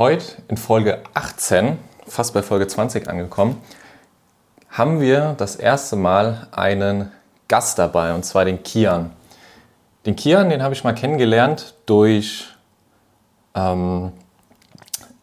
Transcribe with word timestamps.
Heute 0.00 0.24
in 0.48 0.56
Folge 0.56 1.00
18, 1.12 1.76
fast 2.06 2.32
bei 2.32 2.42
Folge 2.42 2.66
20 2.66 3.06
angekommen, 3.06 3.60
haben 4.70 4.98
wir 4.98 5.34
das 5.36 5.56
erste 5.56 5.94
Mal 5.94 6.48
einen 6.52 7.12
Gast 7.48 7.78
dabei, 7.78 8.14
und 8.14 8.24
zwar 8.24 8.46
den 8.46 8.62
Kian. 8.62 9.10
Den 10.06 10.16
Kian, 10.16 10.48
den 10.48 10.62
habe 10.62 10.72
ich 10.72 10.84
mal 10.84 10.94
kennengelernt 10.94 11.74
durch 11.84 12.48
ähm, 13.54 14.12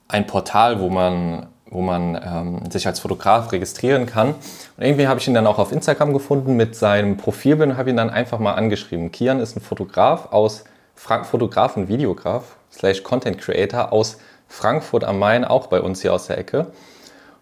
ein 0.10 0.28
Portal, 0.28 0.80
wo 0.80 0.90
man, 0.90 1.48
wo 1.72 1.82
man 1.82 2.14
ähm, 2.24 2.70
sich 2.70 2.86
als 2.86 3.00
Fotograf 3.00 3.52
registrieren 3.52 4.06
kann. 4.06 4.36
Und 4.78 4.84
irgendwie 4.84 5.08
habe 5.08 5.20
ich 5.20 5.28
ihn 5.28 5.34
dann 5.34 5.48
auch 5.48 5.58
auf 5.58 5.72
Instagram 5.72 6.14
gefunden 6.14 6.56
mit 6.56 6.76
seinem 6.76 7.18
Profilbild 7.18 7.72
und 7.72 7.78
habe 7.78 7.90
ihn 7.90 7.98
dann 7.98 8.12
einfach 8.12 8.38
mal 8.38 8.54
angeschrieben. 8.54 9.12
Kian 9.12 9.40
ist 9.40 9.58
ein 9.58 9.62
Fotograf 9.62 10.32
aus 10.32 10.66
Frank 10.94 11.26
Fotograf 11.26 11.78
und 11.78 11.88
Videograf 11.88 12.58
slash 12.72 13.02
Content 13.02 13.40
Creator 13.40 13.92
aus 13.92 14.18
Frankfurt 14.48 15.04
am 15.04 15.20
Main, 15.20 15.46
auch 15.46 15.68
bei 15.68 15.82
uns 15.82 16.02
hier 16.02 16.14
aus 16.14 16.28
der 16.28 16.38
Ecke. 16.38 16.68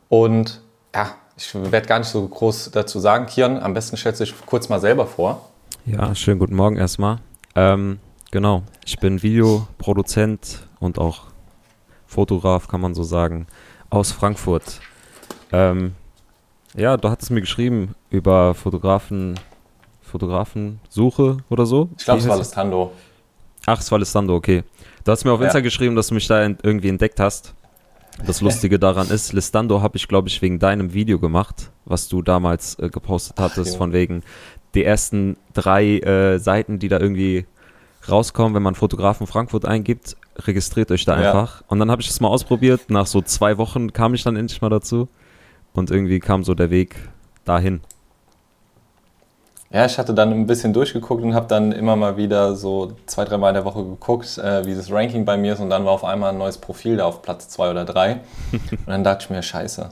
Und 0.10 0.62
ja, 0.94 1.12
ich 1.38 1.54
werde 1.54 1.88
gar 1.88 2.00
nicht 2.00 2.08
so 2.08 2.28
groß 2.28 2.72
dazu 2.72 3.00
sagen. 3.00 3.26
Kian, 3.26 3.60
am 3.60 3.74
besten 3.74 3.98
stellst 3.98 4.22
du 4.22 4.26
dich 4.26 4.34
kurz 4.46 4.70
mal 4.70 4.80
selber 4.80 5.06
vor. 5.06 5.50
Ja, 5.86 6.16
schönen 6.16 6.40
guten 6.40 6.56
Morgen 6.56 6.78
erstmal. 6.78 7.20
Ähm, 7.56 8.00
genau, 8.32 8.64
ich 8.86 9.00
bin 9.00 9.22
Videoproduzent 9.22 10.68
und 10.80 10.98
auch 10.98 11.24
Fotograf, 12.08 12.68
kann 12.68 12.82
man 12.82 12.96
so 12.96 13.04
sagen, 13.04 13.48
aus 13.90 14.12
Frankfurt. 14.12 14.80
Ähm, 15.52 15.96
ja, 16.76 16.98
du 16.98 17.10
hattest 17.10 17.32
mir 17.32 17.42
geschrieben 17.42 17.96
über 18.10 18.54
Fotografen, 18.54 19.40
Fotografensuche 20.02 21.38
oder 21.50 21.66
so. 21.66 21.90
Ich 21.98 22.06
glaube, 22.06 22.22
es 22.22 22.28
war 22.28 22.38
Lestando. 22.38 22.92
Ach, 23.66 23.80
es 23.80 23.92
war 23.92 24.00
Lestando, 24.00 24.36
okay. 24.36 24.64
Du 25.04 25.12
hast 25.12 25.24
mir 25.26 25.32
auf 25.32 25.42
Insta 25.42 25.60
ja. 25.60 25.64
geschrieben, 25.64 25.96
dass 25.96 26.08
du 26.08 26.14
mich 26.16 26.28
da 26.28 26.44
irgendwie 26.44 26.90
entdeckt 26.90 27.20
hast. 27.20 27.54
Das 28.26 28.42
Lustige 28.42 28.80
daran 28.80 29.10
ist, 29.10 29.34
Listando 29.34 29.82
habe 29.82 29.98
ich, 29.98 30.08
glaube 30.08 30.30
ich, 30.30 30.42
wegen 30.42 30.58
deinem 30.60 30.94
Video 30.94 31.20
gemacht, 31.20 31.72
was 31.84 32.08
du 32.08 32.22
damals 32.22 32.80
äh, 32.80 32.90
gepostet 32.90 33.40
hattest, 33.40 33.74
Ach, 33.74 33.78
von 33.80 33.92
wegen 33.94 34.24
die 34.74 34.84
ersten 34.84 35.38
drei 35.54 36.00
äh, 36.00 36.40
Seiten, 36.40 36.80
die 36.80 36.88
da 36.88 37.00
irgendwie 37.00 37.46
rauskommen, 38.10 38.54
wenn 38.54 38.64
man 38.64 38.76
Fotografen 38.76 39.28
Frankfurt 39.28 39.66
eingibt, 39.66 40.16
registriert 40.38 40.92
euch 40.92 41.06
da 41.06 41.16
einfach. 41.16 41.62
Ja. 41.62 41.66
Und 41.68 41.80
dann 41.80 41.92
habe 41.92 42.02
ich 42.02 42.08
das 42.08 42.20
mal 42.20 42.28
ausprobiert. 42.28 42.90
Nach 42.90 43.08
so 43.08 43.22
zwei 43.22 43.58
Wochen 43.58 43.94
kam 43.94 44.14
ich 44.14 44.24
dann 44.24 44.36
endlich 44.36 44.62
mal 44.62 44.70
dazu. 44.70 45.08
Und 45.74 45.92
irgendwie 45.92 46.20
kam 46.20 46.44
so 46.44 46.54
der 46.54 46.70
Weg 46.70 46.96
dahin. 47.44 47.82
Ja, 49.76 49.86
ich 49.86 50.00
hatte 50.00 50.14
dann 50.14 50.32
ein 50.32 50.48
bisschen 50.48 50.72
durchgeguckt 50.72 51.22
und 51.22 51.36
habe 51.36 51.48
dann 51.48 51.74
immer 51.74 51.98
mal 51.98 52.16
wieder 52.16 52.56
so 52.56 52.94
zwei, 53.08 53.26
drei 53.26 53.38
Mal 53.38 53.50
in 53.50 53.56
der 53.56 53.66
Woche 53.66 53.84
geguckt, 53.84 54.38
äh, 54.38 54.66
wie 54.66 54.74
das 54.74 54.90
Ranking 54.90 55.26
bei 55.26 55.36
mir 55.36 55.52
ist 55.52 55.60
und 55.60 55.70
dann 55.70 55.84
war 55.84 55.92
auf 55.92 56.06
einmal 56.06 56.32
ein 56.32 56.38
neues 56.38 56.58
Profil 56.58 56.96
da 56.96 57.04
auf 57.04 57.22
Platz 57.22 57.50
zwei 57.50 57.70
oder 57.70 57.84
drei. 57.84 58.22
und 58.54 58.88
dann 58.88 59.04
dachte 59.04 59.26
ich 59.26 59.30
mir, 59.30 59.44
scheiße, 59.44 59.90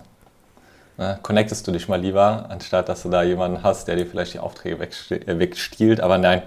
ne, 0.98 1.20
connectest 1.22 1.68
du 1.68 1.74
dich 1.74 1.90
mal 1.90 2.00
lieber, 2.00 2.46
anstatt 2.48 2.88
dass 2.88 3.04
du 3.04 3.10
da 3.10 3.24
jemanden 3.24 3.62
hast, 3.62 3.90
der 3.90 3.98
dir 3.98 4.06
vielleicht 4.06 4.36
die 4.36 4.40
Aufträge 4.40 4.82
äh, 4.82 5.40
wegstiehlt. 5.40 6.00
Aber 6.00 6.18
nein, 6.18 6.44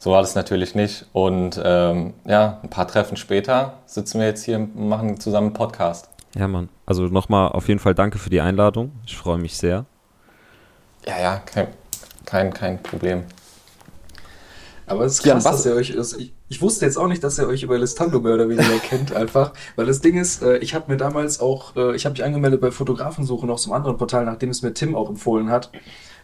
so 0.00 0.10
war 0.10 0.20
das 0.20 0.34
natürlich 0.34 0.74
nicht. 0.74 1.06
Und 1.12 1.62
ähm, 1.64 2.14
ja, 2.24 2.58
ein 2.64 2.70
paar 2.70 2.88
Treffen 2.88 3.16
später 3.16 3.74
sitzen 3.86 4.18
wir 4.18 4.26
jetzt 4.26 4.44
hier 4.44 4.56
und 4.56 4.88
machen 4.88 5.20
zusammen 5.20 5.46
einen 5.46 5.54
Podcast. 5.54 6.08
Ja, 6.34 6.48
Mann. 6.48 6.68
Also 6.86 7.04
nochmal 7.04 7.52
auf 7.52 7.68
jeden 7.68 7.78
Fall 7.78 7.94
danke 7.94 8.18
für 8.18 8.30
die 8.30 8.40
Einladung. 8.40 8.90
Ich 9.06 9.16
freue 9.16 9.38
mich 9.38 9.56
sehr. 9.56 9.84
Ja, 11.06 11.20
ja, 11.20 11.36
kein, 11.46 11.68
kein, 12.24 12.52
kein 12.52 12.82
Problem. 12.82 13.24
Aber 14.90 15.04
es 15.04 15.14
ist 15.14 15.22
krass, 15.22 15.44
ja, 15.44 15.50
dass 15.52 15.66
ihr 15.66 15.74
euch. 15.74 15.90
Ich, 16.18 16.32
ich, 16.48 16.60
wusste 16.62 16.84
jetzt 16.84 16.96
auch 16.96 17.06
nicht, 17.06 17.22
dass 17.22 17.38
ihr 17.38 17.46
euch 17.46 17.62
über 17.62 17.78
Listando 17.78 18.18
mehr 18.18 18.34
oder 18.34 18.48
weniger 18.48 18.78
kennt, 18.88 19.14
einfach. 19.14 19.52
Weil 19.76 19.86
das 19.86 20.00
Ding 20.00 20.18
ist, 20.18 20.42
äh, 20.42 20.56
ich 20.58 20.74
habe 20.74 20.90
mir 20.90 20.96
damals 20.96 21.38
auch, 21.38 21.76
äh, 21.76 21.94
ich 21.94 22.06
habe 22.06 22.14
mich 22.14 22.24
angemeldet 22.24 22.60
bei 22.60 22.72
Fotografensuche 22.72 23.46
noch 23.46 23.60
zum 23.60 23.72
anderen 23.72 23.98
Portal, 23.98 24.24
nachdem 24.24 24.50
es 24.50 24.62
mir 24.62 24.74
Tim 24.74 24.96
auch 24.96 25.08
empfohlen 25.08 25.48
hat. 25.48 25.70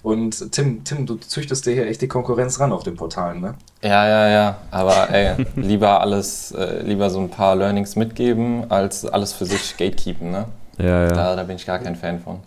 Und 0.03 0.53
Tim, 0.53 0.83
Tim, 0.83 1.07
du 1.07 1.15
züchtest 1.17 1.65
dir 1.65 1.75
hier 1.75 1.87
echt 1.87 2.03
die 2.03 2.09
Konkurrenz 2.09 2.59
ran 2.59 2.73
auf 2.73 2.83
den 2.83 2.97
Portalen, 2.97 3.41
ne? 3.41 3.55
Ja, 3.83 4.07
ja, 4.09 4.29
ja. 4.29 4.57
Aber 4.73 5.11
ey, 5.11 5.47
lieber 5.57 6.01
alles, 6.01 6.51
äh, 6.51 6.83
lieber 6.83 7.09
so 7.09 7.21
ein 7.21 7.31
paar 7.31 7.55
Learnings 7.55 7.95
mitgeben, 7.95 8.69
als 8.69 9.07
alles 9.07 9.33
für 9.33 9.47
sich 9.47 9.77
gatekeepen, 9.77 10.33
ne? 10.33 10.47
Ja, 10.79 11.05
ja. 11.05 11.09
Da, 11.09 11.37
da 11.37 11.43
bin 11.45 11.57
ich 11.57 11.67
gar 11.67 11.79
kein 11.79 11.95
Fan 11.95 12.21
von. 12.21 12.41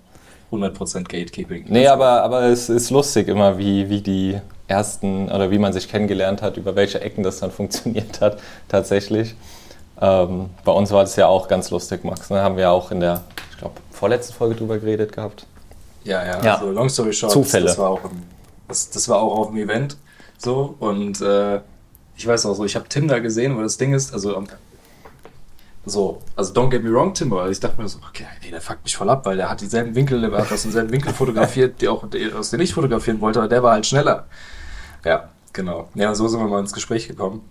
100% 0.52 1.04
Gatekeeping. 1.04 1.66
Nee, 1.68 1.88
aber, 1.88 2.24
aber 2.24 2.44
es 2.44 2.70
ist 2.70 2.90
lustig 2.90 3.28
immer, 3.28 3.58
wie, 3.58 3.90
wie 3.90 4.02
die 4.02 4.40
ersten 4.68 5.30
oder 5.30 5.52
wie 5.52 5.60
man 5.60 5.74
sich 5.74 5.90
kennengelernt 5.90 6.42
hat, 6.42 6.58
über 6.58 6.76
welche 6.76 7.02
Ecken 7.02 7.24
das 7.24 7.40
dann 7.40 7.52
funktioniert 7.60 8.22
hat, 8.22 8.40
tatsächlich. 8.68 9.36
Ähm, 10.02 10.50
bei 10.64 10.72
uns 10.72 10.92
war 10.92 11.02
das 11.02 11.16
ja 11.16 11.28
auch 11.28 11.48
ganz 11.48 11.72
lustig, 11.72 12.04
Max. 12.04 12.30
Ne? 12.30 12.42
Haben 12.42 12.58
wir 12.58 12.72
auch 12.72 12.92
in 12.92 13.00
der, 13.00 13.24
ich 13.52 13.58
glaube, 13.58 13.76
vorletzten 13.92 14.34
Folge 14.34 14.56
drüber 14.56 14.78
geredet 14.78 15.12
gehabt. 15.12 15.46
Ja, 16.04 16.26
ja, 16.26 16.44
ja. 16.44 16.56
also 16.56 16.72
long 16.72 16.90
story 16.90 17.14
short, 17.14 17.34
Zufälle. 17.34 17.66
Das, 17.66 17.78
war 17.78 17.90
auch, 17.90 18.00
das, 18.68 18.90
das 18.90 19.10
war 19.10 19.22
auch 19.22 19.38
auf 19.38 19.48
dem 19.48 19.58
Event 19.58 19.98
so 20.38 20.76
und 20.80 21.20
äh, 21.22 21.60
ich 22.16 22.26
weiß 22.26 22.46
auch 22.46 22.54
so, 22.54 22.66
ich 22.66 22.76
habe 22.76 22.88
Tim 22.88 23.08
da 23.08 23.20
gesehen, 23.20 23.56
weil 23.56 23.64
das 23.64 23.78
Ding 23.78 23.94
ist, 23.94 24.14
also 24.14 24.36
so, 25.90 26.22
also 26.36 26.54
don't 26.54 26.70
get 26.70 26.84
me 26.84 26.92
wrong, 26.92 27.14
Tim, 27.14 27.32
aber 27.34 27.50
ich 27.50 27.60
dachte 27.60 27.82
mir 27.82 27.88
so, 27.88 28.00
okay, 28.08 28.26
nee, 28.44 28.52
der 28.52 28.62
fuckt 28.62 28.84
mich 28.84 28.96
voll 28.96 29.10
ab, 29.10 29.26
weil 29.26 29.38
der 29.38 29.50
hat 29.50 29.62
dieselben 29.62 29.96
Winkel, 29.96 30.22
der 30.22 30.32
hat 30.32 30.52
aus 30.52 30.64
demselben 30.64 30.92
Winkel 30.92 31.14
fotografiert, 31.14 31.82
die 31.82 31.88
auch 31.88 32.06
aus 32.38 32.52
dem 32.52 32.62
ich 32.62 32.74
fotografieren 32.74 33.20
wollte, 33.22 33.40
aber 33.40 33.48
der 33.48 33.64
war 33.64 33.74
halt 33.74 33.86
schneller. 33.86 34.26
Ja, 35.04 35.30
genau. 35.54 35.90
Ja, 35.96 36.14
so 36.16 36.28
sind 36.28 36.40
wir 36.40 36.48
mal 36.48 36.60
ins 36.60 36.74
Gespräch 36.74 37.08
gekommen. 37.08 37.42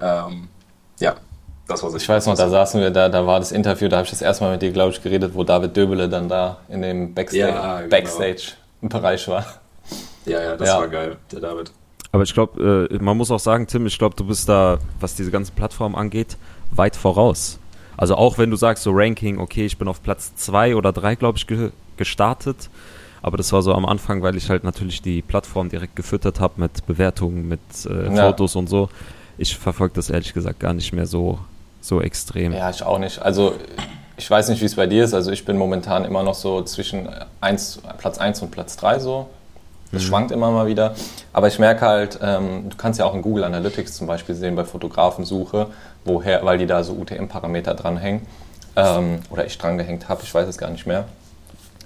Ähm, 0.00 0.48
ja, 0.98 1.16
das 1.66 1.82
war 1.82 1.94
Ich 1.94 2.08
weiß 2.08 2.26
noch, 2.26 2.36
da 2.36 2.48
saßen 2.48 2.80
wir, 2.80 2.90
da, 2.90 3.08
da 3.08 3.26
war 3.26 3.38
das 3.38 3.52
Interview, 3.52 3.88
da 3.88 3.96
habe 3.96 4.04
ich 4.04 4.10
das 4.10 4.22
erste 4.22 4.44
Mal 4.44 4.52
mit 4.52 4.62
dir, 4.62 4.70
glaube 4.70 4.92
ich, 4.92 5.02
geredet, 5.02 5.34
wo 5.34 5.42
David 5.42 5.76
Döbele 5.76 6.08
dann 6.08 6.28
da 6.28 6.58
in 6.68 6.82
dem 6.82 7.14
Backstage, 7.14 7.48
ja, 7.48 7.76
genau. 7.78 7.90
Backstage-Bereich 7.90 9.28
war. 9.28 9.44
Ja, 10.26 10.42
ja, 10.42 10.56
das 10.56 10.68
ja. 10.68 10.78
war 10.78 10.88
geil, 10.88 11.16
der 11.32 11.40
David. 11.40 11.72
Aber 12.12 12.22
ich 12.22 12.32
glaube, 12.32 12.88
äh, 12.90 12.98
man 12.98 13.16
muss 13.16 13.30
auch 13.30 13.40
sagen, 13.40 13.66
Tim, 13.66 13.86
ich 13.86 13.98
glaube, 13.98 14.16
du 14.16 14.24
bist 14.24 14.48
da, 14.48 14.78
was 15.00 15.16
diese 15.16 15.30
ganze 15.30 15.52
Plattform 15.52 15.94
angeht, 15.94 16.36
weit 16.70 16.96
voraus. 16.96 17.58
Also 17.96 18.16
auch 18.16 18.38
wenn 18.38 18.50
du 18.50 18.56
sagst, 18.56 18.82
so 18.84 18.90
Ranking, 18.92 19.38
okay, 19.38 19.66
ich 19.66 19.78
bin 19.78 19.88
auf 19.88 20.02
Platz 20.02 20.34
zwei 20.36 20.76
oder 20.76 20.92
drei, 20.92 21.14
glaube 21.14 21.38
ich, 21.38 21.46
ge 21.46 21.70
gestartet. 21.96 22.68
Aber 23.22 23.38
das 23.38 23.52
war 23.52 23.62
so 23.62 23.72
am 23.72 23.86
Anfang, 23.86 24.22
weil 24.22 24.36
ich 24.36 24.50
halt 24.50 24.64
natürlich 24.64 25.00
die 25.00 25.22
Plattform 25.22 25.68
direkt 25.70 25.96
gefüttert 25.96 26.40
habe 26.40 26.60
mit 26.60 26.86
Bewertungen, 26.86 27.48
mit 27.48 27.60
äh, 27.88 28.14
ja. 28.14 28.26
Fotos 28.26 28.54
und 28.54 28.68
so. 28.68 28.90
Ich 29.38 29.56
verfolge 29.56 29.94
das 29.94 30.10
ehrlich 30.10 30.34
gesagt 30.34 30.60
gar 30.60 30.74
nicht 30.74 30.92
mehr 30.92 31.06
so, 31.06 31.38
so 31.80 32.00
extrem. 32.02 32.52
Ja, 32.52 32.70
ich 32.70 32.82
auch 32.82 32.98
nicht. 32.98 33.20
Also 33.22 33.54
ich 34.16 34.30
weiß 34.30 34.48
nicht, 34.48 34.60
wie 34.60 34.66
es 34.66 34.76
bei 34.76 34.86
dir 34.86 35.04
ist. 35.04 35.14
Also 35.14 35.30
ich 35.30 35.44
bin 35.44 35.56
momentan 35.56 36.04
immer 36.04 36.22
noch 36.22 36.34
so 36.34 36.62
zwischen 36.62 37.08
eins, 37.40 37.80
Platz 37.98 38.18
1 38.18 38.42
und 38.42 38.50
Platz 38.50 38.76
3 38.76 38.98
so. 38.98 39.28
Das 39.96 40.04
mhm. 40.04 40.08
schwankt 40.08 40.30
immer 40.30 40.50
mal 40.50 40.66
wieder. 40.66 40.94
Aber 41.32 41.48
ich 41.48 41.58
merke 41.58 41.86
halt, 41.86 42.18
ähm, 42.22 42.70
du 42.70 42.76
kannst 42.76 42.98
ja 42.98 43.06
auch 43.06 43.14
in 43.14 43.22
Google 43.22 43.44
Analytics 43.44 43.94
zum 43.94 44.06
Beispiel 44.06 44.34
sehen 44.34 44.56
bei 44.56 44.64
Fotografensuche, 44.64 45.68
woher, 46.04 46.44
weil 46.44 46.58
die 46.58 46.66
da 46.66 46.82
so 46.84 46.92
UTM-Parameter 46.94 47.74
dranhängen. 47.74 48.22
Ähm, 48.76 49.20
oder 49.30 49.46
ich 49.46 49.56
dran 49.56 49.78
gehängt 49.78 50.08
habe, 50.08 50.22
ich 50.22 50.34
weiß 50.34 50.46
es 50.48 50.58
gar 50.58 50.70
nicht 50.70 50.86
mehr. 50.86 51.04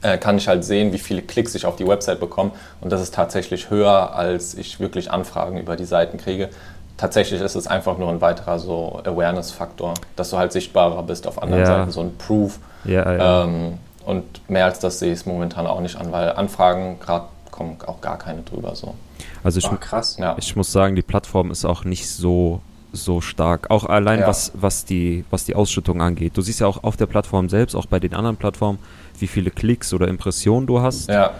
Äh, 0.02 0.18
kann 0.18 0.38
ich 0.38 0.48
halt 0.48 0.64
sehen, 0.64 0.92
wie 0.92 0.98
viele 0.98 1.22
Klicks 1.22 1.54
ich 1.54 1.66
auf 1.66 1.76
die 1.76 1.86
Website 1.86 2.20
bekomme. 2.20 2.50
Und 2.80 2.90
das 2.90 3.00
ist 3.00 3.14
tatsächlich 3.14 3.70
höher, 3.70 4.14
als 4.14 4.54
ich 4.54 4.80
wirklich 4.80 5.10
Anfragen 5.10 5.58
über 5.58 5.76
die 5.76 5.84
Seiten 5.84 6.18
kriege. 6.18 6.48
Tatsächlich 6.96 7.40
ist 7.40 7.54
es 7.54 7.66
einfach 7.66 7.96
nur 7.96 8.10
ein 8.10 8.20
weiterer 8.20 8.58
so 8.58 9.00
Awareness-Faktor, 9.04 9.94
dass 10.16 10.30
du 10.30 10.36
halt 10.36 10.52
sichtbarer 10.52 11.02
bist 11.02 11.26
auf 11.26 11.42
anderen 11.42 11.62
ja. 11.62 11.66
Seiten, 11.66 11.90
so 11.90 12.00
ein 12.00 12.16
Proof. 12.16 12.58
Ja, 12.84 13.12
ja. 13.12 13.44
Ähm, 13.44 13.78
und 14.04 14.48
mehr 14.50 14.64
als 14.64 14.80
das 14.80 14.98
sehe 14.98 15.12
ich 15.12 15.20
es 15.20 15.26
momentan 15.26 15.66
auch 15.66 15.80
nicht 15.80 15.96
an, 15.96 16.12
weil 16.12 16.32
Anfragen 16.32 16.98
gerade 16.98 17.26
kommen 17.50 17.76
auch 17.86 18.00
gar 18.00 18.18
keine 18.18 18.42
drüber 18.42 18.74
so. 18.74 18.94
Also 19.42 19.58
ich, 19.58 19.70
oh, 19.70 19.76
krass. 19.78 20.16
Ja. 20.18 20.36
ich 20.38 20.56
muss 20.56 20.72
sagen, 20.72 20.96
die 20.96 21.02
Plattform 21.02 21.50
ist 21.50 21.64
auch 21.64 21.84
nicht 21.84 22.08
so 22.08 22.60
so 22.92 23.20
stark. 23.20 23.70
Auch 23.70 23.84
allein 23.84 24.20
ja. 24.20 24.26
was, 24.26 24.52
was, 24.54 24.84
die, 24.84 25.24
was 25.30 25.44
die 25.44 25.54
Ausschüttung 25.54 26.02
angeht. 26.02 26.36
Du 26.36 26.42
siehst 26.42 26.60
ja 26.60 26.66
auch 26.66 26.82
auf 26.82 26.96
der 26.96 27.06
Plattform 27.06 27.48
selbst, 27.48 27.74
auch 27.74 27.86
bei 27.86 28.00
den 28.00 28.14
anderen 28.14 28.36
Plattformen, 28.36 28.78
wie 29.18 29.26
viele 29.26 29.50
Klicks 29.50 29.92
oder 29.92 30.08
Impressionen 30.08 30.66
du 30.66 30.80
hast. 30.80 31.08
Ja. 31.08 31.32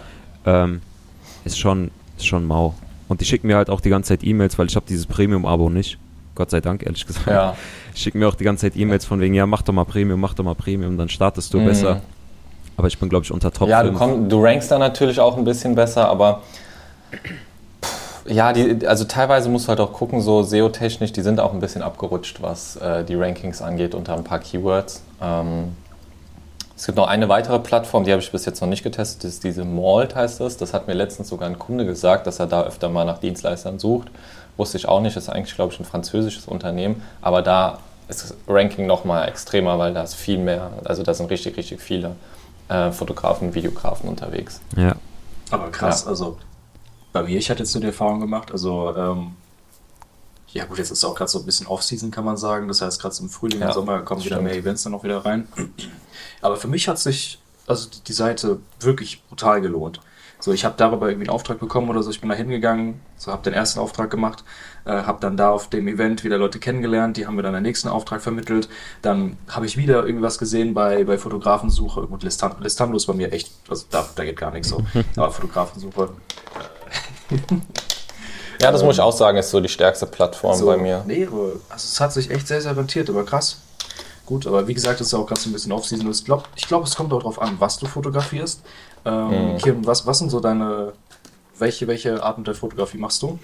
Ähm, 0.46 0.80
ist 1.44 1.58
schon, 1.58 1.90
ist 2.16 2.26
schon 2.26 2.46
mau. 2.46 2.74
Und 3.08 3.20
die 3.20 3.24
schicken 3.24 3.48
mir 3.48 3.56
halt 3.56 3.70
auch 3.70 3.80
die 3.80 3.90
ganze 3.90 4.08
Zeit 4.08 4.24
E-Mails, 4.24 4.58
weil 4.58 4.66
ich 4.66 4.76
habe 4.76 4.86
dieses 4.88 5.06
Premium-Abo 5.06 5.70
nicht. 5.70 5.98
Gott 6.36 6.50
sei 6.50 6.60
Dank, 6.60 6.84
ehrlich 6.84 7.06
gesagt. 7.06 7.26
Ja. 7.26 7.56
Ich 7.92 8.02
schicke 8.02 8.18
mir 8.18 8.28
auch 8.28 8.36
die 8.36 8.44
ganze 8.44 8.66
Zeit 8.66 8.76
E-Mails 8.76 9.04
von 9.04 9.18
wegen, 9.18 9.34
ja, 9.34 9.46
mach 9.46 9.62
doch 9.62 9.72
mal 9.72 9.84
Premium, 9.84 10.20
mach 10.20 10.32
doch 10.34 10.44
mal 10.44 10.54
Premium, 10.54 10.96
dann 10.96 11.08
startest 11.08 11.52
du 11.52 11.58
mhm. 11.58 11.66
besser. 11.66 12.02
Aber 12.76 12.88
ich 12.88 12.98
bin, 12.98 13.08
glaube 13.08 13.24
ich, 13.24 13.32
unter 13.32 13.52
Top 13.52 13.68
Ja, 13.68 13.82
du, 13.82 13.92
komm, 13.92 14.28
du 14.28 14.42
rankst 14.42 14.70
da 14.70 14.78
natürlich 14.78 15.20
auch 15.20 15.36
ein 15.36 15.44
bisschen 15.44 15.74
besser, 15.74 16.08
aber 16.08 16.40
ja, 18.26 18.52
die, 18.52 18.86
also 18.86 19.04
teilweise 19.04 19.48
musst 19.48 19.66
du 19.66 19.70
halt 19.70 19.80
auch 19.80 19.92
gucken, 19.92 20.20
so 20.20 20.42
SEO-technisch, 20.42 21.12
die 21.12 21.22
sind 21.22 21.40
auch 21.40 21.52
ein 21.52 21.60
bisschen 21.60 21.82
abgerutscht, 21.82 22.42
was 22.42 22.76
äh, 22.76 23.04
die 23.04 23.14
Rankings 23.16 23.62
angeht 23.62 23.94
unter 23.94 24.14
ein 24.14 24.24
paar 24.24 24.38
Keywords. 24.38 25.02
Ähm, 25.20 25.76
es 26.76 26.86
gibt 26.86 26.96
noch 26.96 27.08
eine 27.08 27.28
weitere 27.28 27.58
Plattform, 27.58 28.04
die 28.04 28.12
habe 28.12 28.22
ich 28.22 28.32
bis 28.32 28.46
jetzt 28.46 28.60
noch 28.60 28.68
nicht 28.68 28.82
getestet, 28.82 29.24
das 29.24 29.32
ist 29.32 29.44
diese 29.44 29.64
Malt 29.64 30.14
heißt 30.14 30.40
das. 30.40 30.56
Das 30.56 30.72
hat 30.72 30.86
mir 30.86 30.94
letztens 30.94 31.28
sogar 31.28 31.48
ein 31.48 31.58
Kunde 31.58 31.84
gesagt, 31.84 32.26
dass 32.26 32.38
er 32.38 32.46
da 32.46 32.62
öfter 32.62 32.88
mal 32.88 33.04
nach 33.04 33.18
Dienstleistern 33.18 33.78
sucht. 33.78 34.08
Wusste 34.56 34.78
ich 34.78 34.88
auch 34.88 35.00
nicht, 35.00 35.16
das 35.16 35.24
ist 35.24 35.28
eigentlich, 35.30 35.54
glaube 35.54 35.72
ich, 35.72 35.80
ein 35.80 35.84
französisches 35.84 36.46
Unternehmen, 36.46 37.02
aber 37.20 37.42
da 37.42 37.78
ist 38.08 38.22
das 38.24 38.34
Ranking 38.48 38.86
nochmal 38.86 39.28
extremer, 39.28 39.78
weil 39.78 39.92
da 39.92 40.02
ist 40.02 40.14
viel 40.14 40.38
mehr, 40.38 40.70
also 40.84 41.02
da 41.02 41.14
sind 41.14 41.30
richtig, 41.30 41.56
richtig 41.56 41.80
viele 41.80 42.12
äh, 42.70 42.90
Fotografen, 42.92 43.54
Videografen 43.54 44.08
unterwegs. 44.08 44.60
Ja. 44.76 44.94
Aber 45.50 45.70
krass, 45.70 46.04
Ja. 46.04 46.08
also 46.08 46.38
bei 47.12 47.22
mir, 47.24 47.36
ich 47.38 47.50
hatte 47.50 47.60
jetzt 47.64 47.72
so 47.72 47.80
die 47.80 47.86
Erfahrung 47.88 48.20
gemacht, 48.20 48.52
also 48.52 48.94
ähm, 48.96 49.32
ja 50.52 50.64
gut, 50.64 50.78
jetzt 50.78 50.90
ist 50.90 51.04
auch 51.04 51.14
gerade 51.14 51.30
so 51.30 51.40
ein 51.40 51.44
bisschen 51.44 51.66
Off-Season, 51.66 52.10
kann 52.10 52.24
man 52.24 52.36
sagen. 52.36 52.66
Das 52.68 52.80
heißt, 52.82 53.00
gerade 53.00 53.14
so 53.14 53.22
im 53.22 53.28
Frühling 53.28 53.60
Ja, 53.60 53.68
und 53.68 53.74
Sommer 53.74 54.00
kommen 54.02 54.20
wieder 54.24 54.36
stimmt. 54.36 54.48
mehr 54.48 54.56
Events 54.56 54.82
dann 54.84 54.94
auch 54.94 55.04
wieder 55.04 55.24
rein. 55.24 55.46
Aber 56.42 56.56
für 56.56 56.66
mich 56.68 56.88
hat 56.88 56.98
sich 56.98 57.38
also 57.68 57.88
die 58.06 58.12
Seite 58.12 58.58
wirklich 58.80 59.22
brutal 59.28 59.60
gelohnt. 59.60 60.00
So, 60.40 60.52
ich 60.52 60.64
habe 60.64 60.74
darüber 60.76 61.08
irgendwie 61.08 61.28
einen 61.28 61.34
Auftrag 61.34 61.60
bekommen 61.60 61.90
oder 61.90 62.02
so. 62.02 62.10
Ich 62.10 62.20
bin 62.20 62.30
da 62.30 62.34
hingegangen, 62.34 63.00
so 63.16 63.30
habe 63.30 63.42
den 63.42 63.52
ersten 63.52 63.78
Auftrag 63.78 64.10
gemacht, 64.10 64.42
äh, 64.86 64.90
habe 64.90 65.20
dann 65.20 65.36
da 65.36 65.50
auf 65.50 65.68
dem 65.68 65.86
Event 65.86 66.24
wieder 66.24 66.38
Leute 66.38 66.58
kennengelernt, 66.58 67.18
die 67.18 67.26
haben 67.26 67.36
mir 67.36 67.42
dann 67.42 67.52
den 67.52 67.62
nächsten 67.62 67.88
Auftrag 67.88 68.22
vermittelt. 68.22 68.68
Dann 69.02 69.36
habe 69.48 69.66
ich 69.66 69.76
wieder 69.76 70.04
irgendwas 70.06 70.38
gesehen 70.38 70.74
bei, 70.74 71.04
bei 71.04 71.18
Fotografensuche. 71.18 72.06
Gut, 72.06 72.22
Listan 72.22 72.56
Listando 72.60 72.96
ist 72.96 73.06
bei 73.06 73.12
mir 73.12 73.32
echt, 73.32 73.52
also 73.68 73.84
da, 73.90 74.08
da 74.14 74.24
geht 74.24 74.36
gar 74.36 74.50
nichts 74.50 74.70
so. 74.70 74.82
Aber 75.16 75.30
Fotografensuche, 75.30 76.10
Ja, 78.60 78.70
das 78.70 78.82
muss 78.82 78.96
ich 78.96 79.00
auch 79.00 79.16
sagen, 79.16 79.38
ist 79.38 79.50
so 79.50 79.60
die 79.60 79.68
stärkste 79.68 80.06
Plattform 80.06 80.56
so, 80.56 80.66
bei 80.66 80.76
mir. 80.76 81.02
Nee, 81.06 81.26
also 81.26 81.60
es 81.74 82.00
hat 82.00 82.12
sich 82.12 82.30
echt 82.30 82.46
sehr, 82.46 82.60
sehr 82.60 82.76
rentiert, 82.76 83.08
aber 83.08 83.24
krass. 83.24 83.58
Gut, 84.30 84.46
aber 84.46 84.68
wie 84.68 84.74
gesagt, 84.74 85.00
das 85.00 85.08
ist 85.08 85.12
ja 85.12 85.18
auch 85.18 85.26
gerade 85.26 85.40
so 85.40 85.50
ein 85.50 85.52
bisschen 85.52 85.72
Off-Season. 85.72 86.08
Ich 86.08 86.24
glaube, 86.24 86.44
ich 86.54 86.68
glaub, 86.68 86.84
es 86.84 86.94
kommt 86.94 87.12
auch 87.12 87.18
darauf 87.18 87.42
an, 87.42 87.56
was 87.58 87.78
du 87.80 87.86
fotografierst. 87.86 88.62
Ähm, 89.04 89.54
Mhm. 89.54 89.58
Kim, 89.58 89.84
was, 89.86 90.06
was 90.06 90.20
sind 90.20 90.30
so 90.30 90.38
deine, 90.38 90.92
welche, 91.58 91.88
welche 91.88 92.22
Arten 92.22 92.44
der 92.44 92.54
Fotografie 92.54 92.96
machst 92.98 93.20
du? 93.22 93.40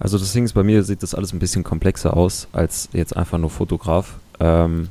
Also 0.00 0.16
das 0.18 0.32
Ding 0.32 0.44
ist, 0.46 0.54
bei 0.54 0.62
mir 0.62 0.82
sieht 0.84 1.02
das 1.02 1.14
alles 1.14 1.34
ein 1.34 1.38
bisschen 1.38 1.64
komplexer 1.64 2.16
aus 2.16 2.48
als 2.54 2.88
jetzt 2.94 3.14
einfach 3.14 3.36
nur 3.36 3.50
Fotograf. 3.50 4.14
Ähm, 4.40 4.88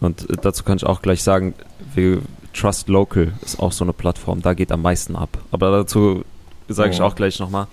und 0.00 0.26
dazu 0.42 0.64
kann 0.64 0.78
ich 0.78 0.86
auch 0.86 1.02
gleich 1.02 1.22
sagen, 1.22 1.52
wir, 1.94 2.22
Trust 2.54 2.88
Local 2.88 3.32
ist 3.44 3.60
auch 3.60 3.72
so 3.72 3.84
eine 3.84 3.92
Plattform, 3.92 4.40
da 4.40 4.54
geht 4.54 4.72
am 4.72 4.80
meisten 4.80 5.16
ab. 5.16 5.36
Aber 5.50 5.70
dazu 5.70 6.24
sage 6.68 6.92
ich 6.92 6.98
Mhm. 6.98 7.04
auch 7.04 7.14
gleich 7.14 7.38
nochmal. 7.40 7.66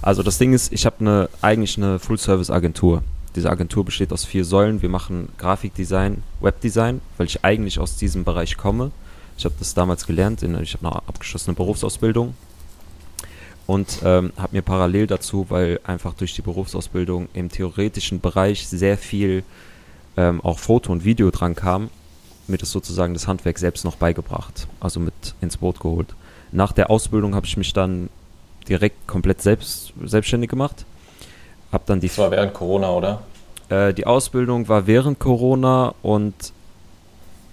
Also 0.00 0.22
das 0.22 0.38
Ding 0.38 0.52
ist, 0.52 0.72
ich 0.72 0.86
habe 0.86 0.96
eine, 1.00 1.28
eigentlich 1.42 1.76
eine 1.76 1.98
Full-Service-Agentur. 1.98 3.02
Diese 3.38 3.50
Agentur 3.50 3.84
besteht 3.84 4.12
aus 4.12 4.24
vier 4.24 4.44
Säulen. 4.44 4.82
Wir 4.82 4.88
machen 4.88 5.28
Grafikdesign, 5.38 6.24
Webdesign, 6.40 7.00
weil 7.18 7.28
ich 7.28 7.44
eigentlich 7.44 7.78
aus 7.78 7.94
diesem 7.94 8.24
Bereich 8.24 8.56
komme. 8.56 8.90
Ich 9.36 9.44
habe 9.44 9.54
das 9.60 9.74
damals 9.74 10.08
gelernt, 10.08 10.42
in, 10.42 10.60
ich 10.60 10.74
habe 10.74 10.88
eine 10.88 10.96
abgeschlossene 11.06 11.54
Berufsausbildung 11.54 12.34
und 13.68 14.00
ähm, 14.04 14.32
habe 14.36 14.56
mir 14.56 14.62
parallel 14.62 15.06
dazu, 15.06 15.46
weil 15.50 15.78
einfach 15.84 16.14
durch 16.14 16.34
die 16.34 16.42
Berufsausbildung 16.42 17.28
im 17.32 17.48
theoretischen 17.48 18.20
Bereich 18.20 18.66
sehr 18.66 18.98
viel 18.98 19.44
ähm, 20.16 20.40
auch 20.40 20.58
Foto 20.58 20.90
und 20.90 21.04
Video 21.04 21.30
dran 21.30 21.54
kam, 21.54 21.90
mir 22.48 22.58
das 22.58 22.72
sozusagen 22.72 23.14
das 23.14 23.28
Handwerk 23.28 23.60
selbst 23.60 23.84
noch 23.84 23.94
beigebracht, 23.94 24.66
also 24.80 24.98
mit 24.98 25.14
ins 25.40 25.58
Boot 25.58 25.78
geholt. 25.78 26.12
Nach 26.50 26.72
der 26.72 26.90
Ausbildung 26.90 27.36
habe 27.36 27.46
ich 27.46 27.56
mich 27.56 27.72
dann 27.72 28.10
direkt 28.68 29.06
komplett 29.06 29.42
selbst 29.42 29.92
selbstständig 30.04 30.50
gemacht, 30.50 30.84
habe 31.70 31.84
dann 31.86 32.00
die 32.00 32.08
Das 32.08 32.18
war 32.18 32.30
während 32.30 32.54
Corona, 32.54 32.90
oder? 32.90 33.22
Äh, 33.68 33.92
die 33.94 34.06
Ausbildung 34.06 34.68
war 34.68 34.86
während 34.86 35.18
Corona 35.18 35.94
und 36.02 36.34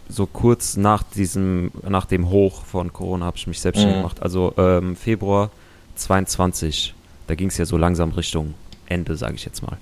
so 0.08 0.28
kurz 0.28 0.78
nach 0.78 1.04
diesem, 1.04 1.72
nach 1.88 2.06
dem 2.06 2.30
Hoch 2.30 2.64
von 2.66 2.94
Corona 2.94 3.26
habe 3.26 3.38
ich 3.38 3.48
mich 3.48 3.60
selbstständig 3.60 3.98
Mhm. 3.98 4.02
gemacht. 4.02 4.22
Also 4.22 4.54
ähm, 4.58 4.96
Februar 4.96 5.50
22. 5.96 6.94
Da 7.28 7.36
ging 7.36 7.48
es 7.48 7.58
ja 7.58 7.66
so 7.66 7.78
langsam 7.78 8.12
Richtung 8.12 8.54
Ende, 8.86 9.16
sage 9.18 9.34
ich 9.36 9.46
jetzt 9.46 9.64
mal. 9.64 9.78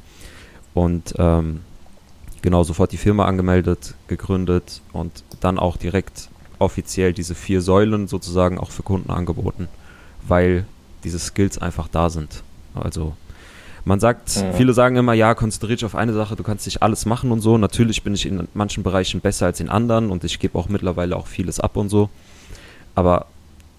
Und 0.74 1.14
ähm, 1.18 1.60
genau 2.42 2.64
sofort 2.64 2.92
die 2.94 2.98
Firma 2.98 3.26
angemeldet, 3.26 3.96
gegründet 4.08 4.82
und 4.94 5.24
dann 5.42 5.60
auch 5.60 5.76
direkt 5.76 6.30
offiziell 6.60 7.12
diese 7.12 7.36
vier 7.36 7.62
Säulen 7.62 8.08
sozusagen 8.08 8.58
auch 8.58 8.72
für 8.72 8.84
Kunden 8.84 9.12
angeboten, 9.12 9.68
weil 10.26 10.66
diese 11.04 11.20
Skills 11.20 11.58
einfach 11.58 11.90
da 11.90 12.10
sind. 12.10 12.44
Also 12.74 13.14
man 13.86 14.00
sagt, 14.00 14.38
Mhm. 14.38 14.54
viele 14.56 14.74
sagen 14.74 14.96
immer, 14.96 15.14
ja, 15.14 15.34
konzentriere 15.36 15.76
dich 15.76 15.86
auf 15.86 15.96
eine 15.96 16.14
Sache, 16.14 16.36
du 16.36 16.44
kannst 16.44 16.66
nicht 16.66 16.82
alles 16.82 17.06
machen 17.06 17.32
und 17.32 17.42
so. 17.42 17.58
Natürlich 17.58 18.04
bin 18.04 18.14
ich 18.14 18.26
in 18.26 18.48
manchen 18.54 18.84
Bereichen 18.84 19.20
besser 19.22 19.48
als 19.48 19.60
in 19.60 19.70
anderen 19.70 20.10
und 20.10 20.24
ich 20.24 20.40
gebe 20.40 20.58
auch 20.58 20.70
mittlerweile 20.70 21.16
auch 21.18 21.28
vieles 21.28 21.60
ab 21.60 21.76
und 21.76 21.90
so. 21.90 22.10
Aber 22.96 23.26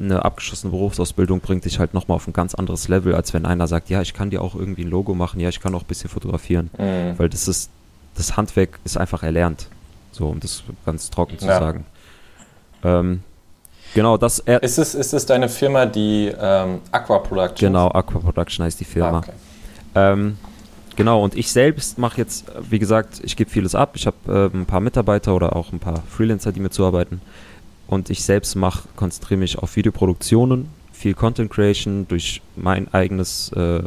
eine 0.00 0.24
abgeschlossene 0.24 0.72
Berufsausbildung 0.72 1.40
bringt 1.40 1.64
dich 1.64 1.78
halt 1.78 1.94
nochmal 1.94 2.16
auf 2.16 2.26
ein 2.26 2.32
ganz 2.32 2.54
anderes 2.54 2.88
Level, 2.88 3.14
als 3.14 3.32
wenn 3.32 3.46
einer 3.46 3.66
sagt, 3.68 3.88
ja, 3.90 4.02
ich 4.02 4.12
kann 4.12 4.28
dir 4.30 4.42
auch 4.42 4.54
irgendwie 4.54 4.82
ein 4.84 4.90
Logo 4.90 5.14
machen, 5.14 5.40
ja, 5.40 5.48
ich 5.48 5.60
kann 5.60 5.74
auch 5.74 5.82
ein 5.82 5.86
bisschen 5.86 6.10
fotografieren. 6.10 6.68
Mhm. 6.76 7.18
Weil 7.18 7.28
das 7.28 7.48
ist, 7.48 7.70
das 8.16 8.36
Handwerk 8.36 8.78
ist 8.84 8.98
einfach 8.98 9.22
erlernt. 9.22 9.68
So, 10.12 10.26
um 10.28 10.40
das 10.40 10.62
ganz 10.84 11.10
trocken 11.10 11.38
zu 11.38 11.46
Ja. 11.46 11.58
sagen. 11.58 11.84
Ähm, 12.82 13.22
genau, 13.94 14.16
das, 14.18 14.40
Ist 14.40 14.78
es, 14.78 14.94
ist 14.94 15.14
es 15.14 15.26
deine 15.26 15.48
Firma, 15.48 15.86
die 15.86 16.32
ähm, 16.38 16.80
Aqua 16.92 17.18
Production? 17.20 17.68
genau, 17.68 17.88
Aqua 17.88 18.18
Production 18.20 18.64
heißt 18.66 18.78
die 18.78 18.84
Firma. 18.84 19.18
Ah, 19.18 19.18
okay. 19.18 19.32
Ähm, 19.94 20.36
genau, 20.96 21.22
und 21.22 21.36
ich 21.36 21.50
selbst 21.50 21.98
mache 21.98 22.18
jetzt, 22.18 22.46
wie 22.68 22.78
gesagt, 22.78 23.20
ich 23.22 23.36
gebe 23.36 23.50
vieles 23.50 23.74
ab. 23.74 23.92
Ich 23.94 24.06
habe 24.06 24.50
äh, 24.52 24.56
ein 24.56 24.66
paar 24.66 24.80
Mitarbeiter 24.80 25.34
oder 25.34 25.56
auch 25.56 25.72
ein 25.72 25.78
paar 25.78 26.02
Freelancer, 26.08 26.52
die 26.52 26.60
mir 26.60 26.70
zuarbeiten. 26.70 27.20
Und 27.86 28.10
ich 28.10 28.22
selbst 28.24 28.54
mache, 28.54 28.88
konzentriere 28.96 29.38
mich 29.38 29.58
auf 29.58 29.76
Videoproduktionen, 29.76 30.68
viel 30.92 31.14
Content 31.14 31.50
Creation 31.50 32.08
durch 32.08 32.40
mein 32.56 32.92
eigenes 32.94 33.52
äh, 33.52 33.82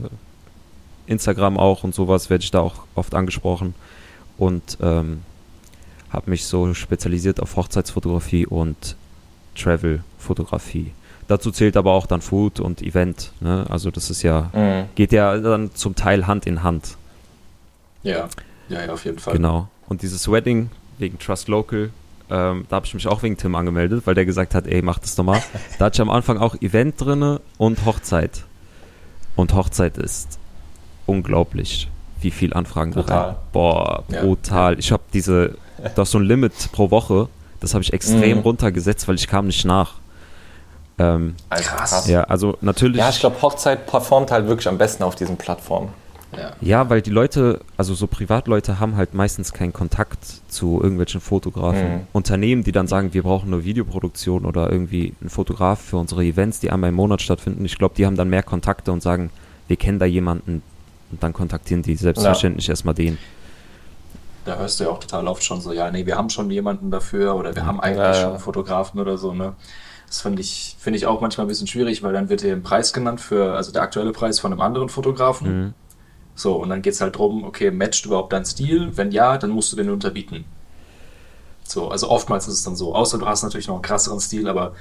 Instagram 1.08 1.58
auch 1.58 1.84
und 1.84 1.96
sowas 1.96 2.30
werde 2.30 2.44
ich 2.44 2.52
da 2.52 2.60
auch 2.60 2.84
oft 2.96 3.16
angesprochen. 3.16 3.74
Und 4.38 4.78
ähm, 4.82 5.22
habe 6.12 6.30
mich 6.30 6.46
so 6.46 6.74
spezialisiert 6.74 7.42
auf 7.42 7.56
Hochzeitsfotografie 7.56 8.46
und 8.46 8.96
Travel-Fotografie. 9.56 10.92
Dazu 11.28 11.52
zählt 11.52 11.76
aber 11.76 11.92
auch 11.92 12.06
dann 12.06 12.22
Food 12.22 12.60
und 12.60 12.82
Event. 12.82 13.32
Ne? 13.42 13.66
Also 13.70 13.92
das 13.92 14.10
ist 14.10 14.22
ja 14.24 14.50
Mhm. 14.54 14.86
geht 14.96 15.12
ja 15.12 15.38
dann 15.38 15.72
zum 15.76 15.96
Teil 15.96 16.26
Hand 16.28 16.46
in 16.46 16.64
Hand. 16.64 16.96
Ja, 18.04 18.28
ja, 18.70 18.86
ja, 18.86 18.94
auf 18.94 19.04
jeden 19.06 19.20
Fall. 19.20 19.34
Genau. 19.34 19.68
Und 19.90 20.02
dieses 20.02 20.30
Wedding 20.32 20.70
wegen 20.98 21.20
Trust 21.20 21.48
Local, 21.50 21.90
ähm, 22.30 22.66
da 22.70 22.78
habe 22.78 22.86
ich 22.86 22.94
mich 22.94 23.08
auch 23.08 23.24
wegen 23.24 23.38
Tim 23.38 23.56
angemeldet, 23.56 24.04
weil 24.06 24.16
der 24.16 24.26
gesagt 24.26 24.56
hat, 24.56 24.68
ey, 24.68 24.82
mach 24.82 25.00
das 25.00 25.16
doch 25.16 25.24
mal. 25.24 25.42
da 25.80 25.86
hatte 25.86 25.96
ich 25.96 26.02
am 26.02 26.10
Anfang 26.10 26.38
auch 26.38 26.56
Event 26.62 26.96
drinne 27.00 27.42
und 27.58 27.86
Hochzeit. 27.86 28.44
Und 29.36 29.54
Hochzeit 29.54 29.98
ist 29.98 30.40
unglaublich, 31.06 31.90
wie 32.22 32.32
viel 32.32 32.54
Anfragen 32.54 32.92
da 32.92 33.02
rein. 33.02 33.36
Boah, 33.52 34.04
Ja. 34.10 34.22
brutal. 34.22 34.80
Ich 34.80 34.92
habe 34.92 35.04
diese, 35.14 35.56
da 35.96 36.02
ist 36.04 36.12
so 36.12 36.18
ein 36.20 36.24
Limit 36.24 36.72
pro 36.72 36.90
Woche, 36.92 37.30
das 37.60 37.74
habe 37.74 37.84
ich 37.84 37.94
extrem 37.94 38.38
Mhm. 38.38 38.44
runtergesetzt, 38.44 39.08
weil 39.08 39.16
ich 39.16 39.28
kam 39.28 39.48
nicht 39.48 39.66
nach. 39.66 39.96
Ähm, 41.00 41.36
Also 41.50 41.64
Krass. 41.64 42.08
ja, 42.08 42.24
also 42.24 42.58
natürlich. 42.62 42.98
Ja, 42.98 43.10
ich 43.10 43.20
glaube, 43.20 43.42
Hochzeit 43.42 43.86
performt 43.86 44.32
halt 44.32 44.48
wirklich 44.48 44.68
am 44.68 44.78
besten 44.78 45.04
auf 45.04 45.16
diesen 45.16 45.38
Plattformen. 45.38 45.90
Ja. 46.36 46.52
Ja, 46.60 46.90
weil 46.90 47.02
die 47.02 47.10
Leute, 47.10 47.62
also 47.78 47.94
so 47.94 48.06
Privatleute 48.06 48.80
haben 48.80 48.98
halt 48.98 49.14
meistens 49.14 49.54
keinen 49.54 49.72
Kontakt 49.72 50.20
zu 50.50 50.80
irgendwelchen 50.82 51.22
Fotografen. 51.22 51.94
Mhm. 51.94 52.08
Unternehmen, 52.12 52.64
die 52.64 52.72
dann 52.74 52.88
sagen, 52.88 53.14
wir 53.14 53.24
brauchen 53.24 53.54
eine 53.54 53.64
Videoproduktion 53.64 54.46
oder 54.46 54.70
irgendwie 54.70 55.14
einen 55.22 55.30
Fotograf 55.30 55.80
für 55.80 55.98
unsere 55.98 56.24
Events, 56.24 56.60
die 56.60 56.70
einmal 56.70 56.90
im 56.90 56.96
Monat 56.96 57.22
stattfinden. 57.22 57.64
Ich 57.64 57.78
glaube, 57.78 57.96
die 57.96 58.06
haben 58.06 58.18
dann 58.18 58.30
mehr 58.30 58.44
Kontakte 58.44 58.92
und 58.92 59.02
sagen, 59.02 59.30
wir 59.68 59.78
kennen 59.78 60.00
da 60.00 60.06
jemanden 60.06 60.62
und 61.12 61.24
dann 61.24 61.32
kontaktieren 61.32 61.82
die 61.82 61.96
selbstverständlich 61.96 62.68
erstmal 62.68 62.94
den. 62.94 63.18
Da 64.44 64.58
hörst 64.58 64.80
du 64.80 64.86
ja 64.86 64.90
auch 64.90 65.00
total 65.00 65.28
oft 65.28 65.44
schon 65.44 65.62
so, 65.62 65.72
ja, 65.74 65.92
nee, 65.92 66.06
wir 66.06 66.18
haben 66.18 66.30
schon 66.30 66.50
jemanden 66.52 66.92
dafür 66.92 67.36
oder 67.36 67.56
wir 67.56 67.66
haben 67.66 67.80
eigentlich 67.80 67.98
Ja, 67.98 68.08
ja. 68.08 68.14
schon 68.14 68.30
einen 68.32 68.40
Fotografen 68.40 69.00
oder 69.00 69.18
so, 69.18 69.34
ne? 69.34 69.54
Das 70.08 70.22
finde 70.22 70.42
ich, 70.42 70.76
finde 70.80 70.98
ich 70.98 71.06
auch 71.06 71.20
manchmal 71.22 71.46
ein 71.46 71.50
bisschen 71.50 71.68
schwierig, 71.68 72.02
weil 72.02 72.14
dann 72.14 72.30
wird 72.30 72.42
dir 72.42 72.54
ein 72.54 72.64
Preis 72.64 72.94
genannt 72.94 73.20
für, 73.20 73.56
also 73.56 73.72
der 73.72 73.82
aktuelle 73.82 74.14
Preis 74.14 74.40
von 74.40 74.52
einem 74.52 74.62
anderen 74.62 74.90
Fotografen. 74.90 75.66
Mhm. 75.66 75.74
So, 76.34 76.56
und 76.56 76.70
dann 76.70 76.82
geht 76.82 76.94
es 76.94 77.02
halt 77.02 77.18
drum, 77.18 77.44
okay, 77.44 77.72
matcht 77.72 78.06
überhaupt 78.06 78.32
dein 78.32 78.46
Stil? 78.46 78.96
Wenn 78.96 79.12
ja, 79.12 79.38
dann 79.38 79.50
musst 79.50 79.72
du 79.72 79.76
den 79.76 79.90
unterbieten. 79.90 80.46
So, 81.64 81.90
also 81.90 82.10
oftmals 82.10 82.48
ist 82.48 82.54
es 82.54 82.64
dann 82.64 82.76
so, 82.76 82.96
außer 82.96 83.18
du 83.18 83.26
hast 83.26 83.44
natürlich 83.44 83.68
noch 83.68 83.76
einen 83.76 83.82
krasseren 83.82 84.20
Stil, 84.20 84.48
aber 84.48 84.74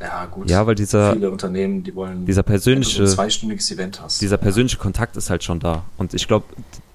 ja, 0.00 0.26
gut. 0.26 0.50
Ja, 0.50 0.66
weil 0.66 0.74
dieser, 0.74 1.12
viele 1.14 1.30
Unternehmen, 1.30 1.82
die 1.82 1.94
wollen, 1.94 2.26
dieser 2.26 2.38
wenn 2.40 2.44
du 2.46 2.50
persönliche, 2.52 2.96
so 3.06 3.12
ein 3.12 3.16
zweistündiges 3.16 3.70
Event 3.70 4.00
hast. 4.02 4.20
dieser 4.20 4.36
persönliche 4.36 4.76
Kontakt 4.76 5.16
ist 5.16 5.30
halt 5.30 5.42
schon 5.44 5.58
da. 5.60 5.82
Und 5.96 6.12
ich 6.14 6.26
glaube, 6.28 6.44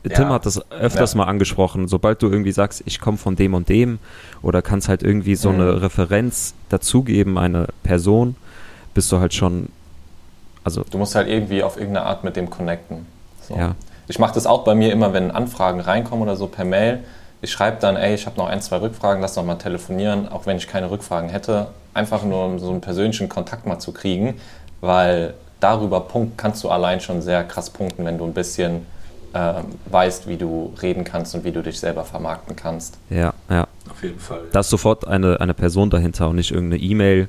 Ja. 0.03 0.15
Tim 0.15 0.29
hat 0.29 0.45
das 0.47 0.59
öfters 0.71 1.13
Ja. 1.13 1.17
mal 1.19 1.25
angesprochen. 1.25 1.87
Sobald 1.87 2.21
du 2.23 2.27
irgendwie 2.29 2.51
sagst, 2.51 2.81
ich 2.85 2.99
komme 2.99 3.17
von 3.17 3.35
dem 3.35 3.53
und 3.53 3.69
dem 3.69 3.99
oder 4.41 4.61
kannst 4.63 4.87
halt 4.89 5.03
irgendwie 5.03 5.35
so 5.35 5.49
Mhm. 5.51 5.61
eine 5.61 5.81
Referenz 5.83 6.53
dazugeben, 6.69 7.37
eine 7.37 7.67
Person, 7.83 8.35
bist 8.95 9.11
du 9.11 9.19
halt 9.19 9.33
schon, 9.33 9.69
also 10.63 10.83
Du 10.89 10.97
musst 10.97 11.13
halt 11.15 11.27
irgendwie 11.27 11.61
auf 11.63 11.77
irgendeine 11.77 12.05
Art 12.07 12.23
mit 12.23 12.35
dem 12.35 12.49
connecten. 12.49 13.05
So. 13.47 13.55
ja, 13.55 13.75
Ich 14.07 14.19
mache 14.19 14.33
das 14.33 14.45
auch 14.45 14.63
bei 14.63 14.75
mir 14.75 14.91
immer, 14.91 15.13
wenn 15.13 15.31
Anfragen 15.31 15.79
reinkommen 15.79 16.23
oder 16.23 16.35
so 16.35 16.47
per 16.47 16.65
Mail. 16.65 16.99
Ich 17.41 17.51
schreibe 17.51 17.77
dann, 17.79 17.95
ey, 17.95 18.13
ich 18.13 18.25
habe 18.27 18.37
noch 18.37 18.47
ein, 18.47 18.61
zwei 18.61 18.77
Rückfragen, 18.77 19.21
lass 19.21 19.35
noch 19.35 19.45
mal 19.45 19.55
telefonieren, 19.55 20.27
auch 20.29 20.45
wenn 20.45 20.57
ich 20.57 20.67
keine 20.67 20.91
Rückfragen 20.91 21.29
hätte. 21.29 21.67
Einfach 21.93 22.23
nur, 22.23 22.45
um 22.45 22.59
so 22.59 22.69
einen 22.69 22.81
persönlichen 22.81 23.29
Kontakt 23.29 23.65
mal 23.65 23.79
zu 23.79 23.91
kriegen, 23.91 24.35
weil 24.79 25.33
darüber 25.59 26.01
Punkt 26.01 26.37
kannst 26.37 26.63
du 26.63 26.69
allein 26.69 26.99
schon 27.01 27.21
sehr 27.21 27.43
krass 27.43 27.69
punkten, 27.69 28.05
wenn 28.05 28.17
du 28.17 28.25
ein 28.25 28.33
bisschen 28.33 28.85
äh, 29.33 29.53
weißt, 29.87 30.27
wie 30.27 30.37
du 30.37 30.73
reden 30.81 31.03
kannst 31.03 31.33
und 31.35 31.43
wie 31.43 31.51
du 31.51 31.61
dich 31.63 31.79
selber 31.79 32.03
vermarkten 32.03 32.55
kannst. 32.55 32.97
Ja, 33.09 33.33
ja. 33.49 33.67
Auf 33.89 34.03
jeden 34.03 34.19
Fall. 34.19 34.41
Da 34.51 34.59
ist 34.59 34.69
sofort 34.69 35.07
eine, 35.07 35.39
eine 35.41 35.53
Person 35.53 35.89
dahinter 35.89 36.29
und 36.29 36.35
nicht 36.35 36.51
irgendeine 36.51 36.81
E-Mail. 36.81 37.27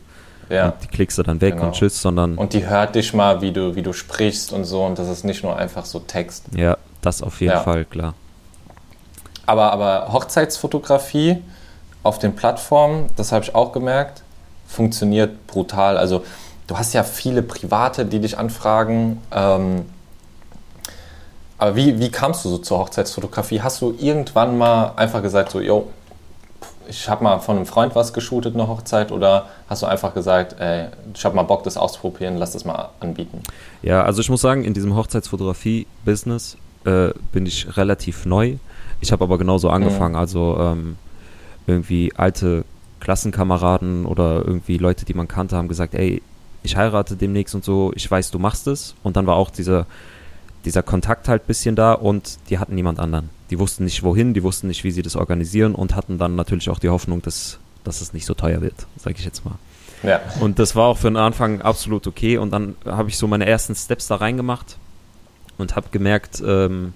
Ja. 0.50 0.66
Und 0.66 0.75
die 0.83 0.88
klickst 0.88 1.16
du 1.19 1.23
dann 1.23 1.40
weg 1.40 1.54
Genau. 1.54 1.66
und 1.69 1.73
tschüss, 1.75 2.02
sondern 2.02 2.37
Und 2.37 2.52
die 2.52 2.66
hört 2.66 2.95
dich 2.97 3.14
mal, 3.14 3.40
wie 3.40 3.52
du, 3.52 3.75
wie 3.76 3.83
du 3.83 3.92
sprichst 3.92 4.52
und 4.52 4.64
so. 4.64 4.85
Und 4.85 4.99
das 4.99 5.09
ist 5.09 5.25
nicht 5.25 5.42
nur 5.42 5.57
einfach 5.57 5.85
so 5.87 6.00
Text. 6.00 6.45
ja, 6.54 6.76
das 7.00 7.23
auf 7.23 7.40
jeden 7.40 7.52
Ja. 7.54 7.61
Fall, 7.61 7.85
klar. 7.87 8.14
Aber, 9.46 9.72
aber 9.72 10.12
Hochzeitsfotografie 10.12 11.42
auf 12.02 12.18
den 12.18 12.34
Plattformen, 12.34 13.06
das 13.16 13.32
habe 13.32 13.44
ich 13.44 13.54
auch 13.54 13.72
gemerkt, 13.72 14.22
funktioniert 14.66 15.46
brutal. 15.46 15.96
Also 15.99 16.25
du 16.66 16.78
hast 16.78 16.92
ja 16.92 17.02
viele 17.02 17.42
Private, 17.42 18.04
die 18.06 18.20
dich 18.20 18.38
anfragen. 18.38 19.20
Ähm, 19.30 19.87
aber 21.58 21.76
wie, 21.76 22.00
wie 22.00 22.11
kamst 22.11 22.44
du 22.44 22.49
so 22.49 22.58
zur 22.58 22.78
Hochzeitsfotografie? 22.78 23.62
Hast 23.62 23.80
du 23.82 23.94
irgendwann 23.99 24.58
mal 24.58 24.94
einfach 24.96 25.22
gesagt, 25.22 25.52
so, 25.52 25.61
yo, 25.61 25.90
ich 26.88 27.08
habe 27.08 27.22
mal 27.22 27.38
von 27.38 27.56
einem 27.56 27.66
Freund 27.66 27.94
was 27.94 28.12
geshootet, 28.12 28.54
eine 28.54 28.66
Hochzeit, 28.66 29.12
oder 29.12 29.46
hast 29.68 29.82
du 29.82 29.87
einfach 29.87 30.14
gesagt, 30.14 30.56
ey, 30.58 30.88
ich 31.14 31.25
habe 31.25 31.37
mal 31.37 31.44
Bock, 31.44 31.62
das 31.62 31.76
auszuprobieren, 31.76 32.37
lass 32.37 32.52
das 32.52 32.64
mal 32.64 32.90
anbieten? 32.99 33.42
Ja, 33.82 34.02
also 34.02 34.20
ich 34.20 34.28
muss 34.28 34.40
sagen, 34.40 34.64
in 34.64 34.75
diesem 34.75 34.96
Hochzeitsfotografie-Business 34.96 36.56
äh, 36.84 37.11
bin 37.30 37.46
ich 37.46 37.76
relativ 37.76 38.26
neu. 38.26 38.56
Ich 39.02 39.11
habe 39.11 39.25
aber 39.25 39.37
genauso 39.37 39.68
angefangen. 39.68 40.14
Also 40.14 40.56
ähm, 40.59 40.97
irgendwie 41.66 42.12
alte 42.16 42.64
Klassenkameraden 43.00 44.06
oder 44.06 44.44
irgendwie 44.47 44.78
Leute, 44.78 45.04
die 45.04 45.12
man 45.12 45.26
kannte, 45.26 45.56
haben 45.56 45.68
gesagt, 45.68 45.94
ey, 45.94 46.23
ich 46.62 46.76
heirate 46.76 47.16
demnächst 47.16 47.54
und 47.56 47.64
so, 47.64 47.92
ich 47.97 48.09
weiß, 48.09 48.30
du 48.30 48.38
machst 48.38 48.68
es. 48.68 48.94
Und 49.02 49.16
dann 49.16 49.26
war 49.26 49.35
auch 49.35 49.50
dieser, 49.50 49.87
dieser 50.64 50.85
Kontakt 50.85 51.26
halt 51.26 51.42
ein 51.42 51.47
bisschen 51.47 51.75
da 51.75 51.92
und 51.94 52.38
die 52.49 52.59
hatten 52.59 52.76
niemand 52.76 53.00
anderen. 53.00 53.30
Die 53.50 53.59
wussten 53.59 53.85
nicht 53.85 54.04
wohin, 54.04 54.35
die 54.35 54.44
wussten 54.44 54.68
nicht, 54.68 54.85
wie 54.85 54.92
sie 54.92 55.02
das 55.02 55.16
organisieren 55.16 55.75
und 55.75 55.97
hatten 55.97 56.18
dann 56.18 56.37
natürlich 56.37 56.71
auch 56.71 56.78
die 56.78 56.88
Hoffnung, 56.88 57.23
dass, 57.23 57.59
dass 57.82 58.00
es 58.00 58.12
nicht 58.12 58.25
so 58.25 58.35
teuer 58.35 58.61
wird, 58.61 58.87
sage 58.97 59.16
ich 59.18 59.25
jetzt 59.25 59.44
mal. 59.44 59.59
Ja. 60.04 60.21
Und 60.40 60.61
das 60.61 60.76
war 60.76 60.87
auch 60.87 60.99
für 60.99 61.09
den 61.09 61.16
Anfang 61.16 61.61
absolut 61.61 62.06
okay. 62.06 62.38
Und 62.38 62.52
dann 62.52 62.76
habe 62.87 63.09
ich 63.09 63.18
so 63.18 63.26
meine 63.26 63.47
ersten 63.47 63.75
Steps 63.75 64.06
da 64.06 64.16
reingemacht 64.16 64.76
und 65.59 65.75
habe 65.75 65.88
gemerkt, 65.90 66.40
ähm, 66.47 66.92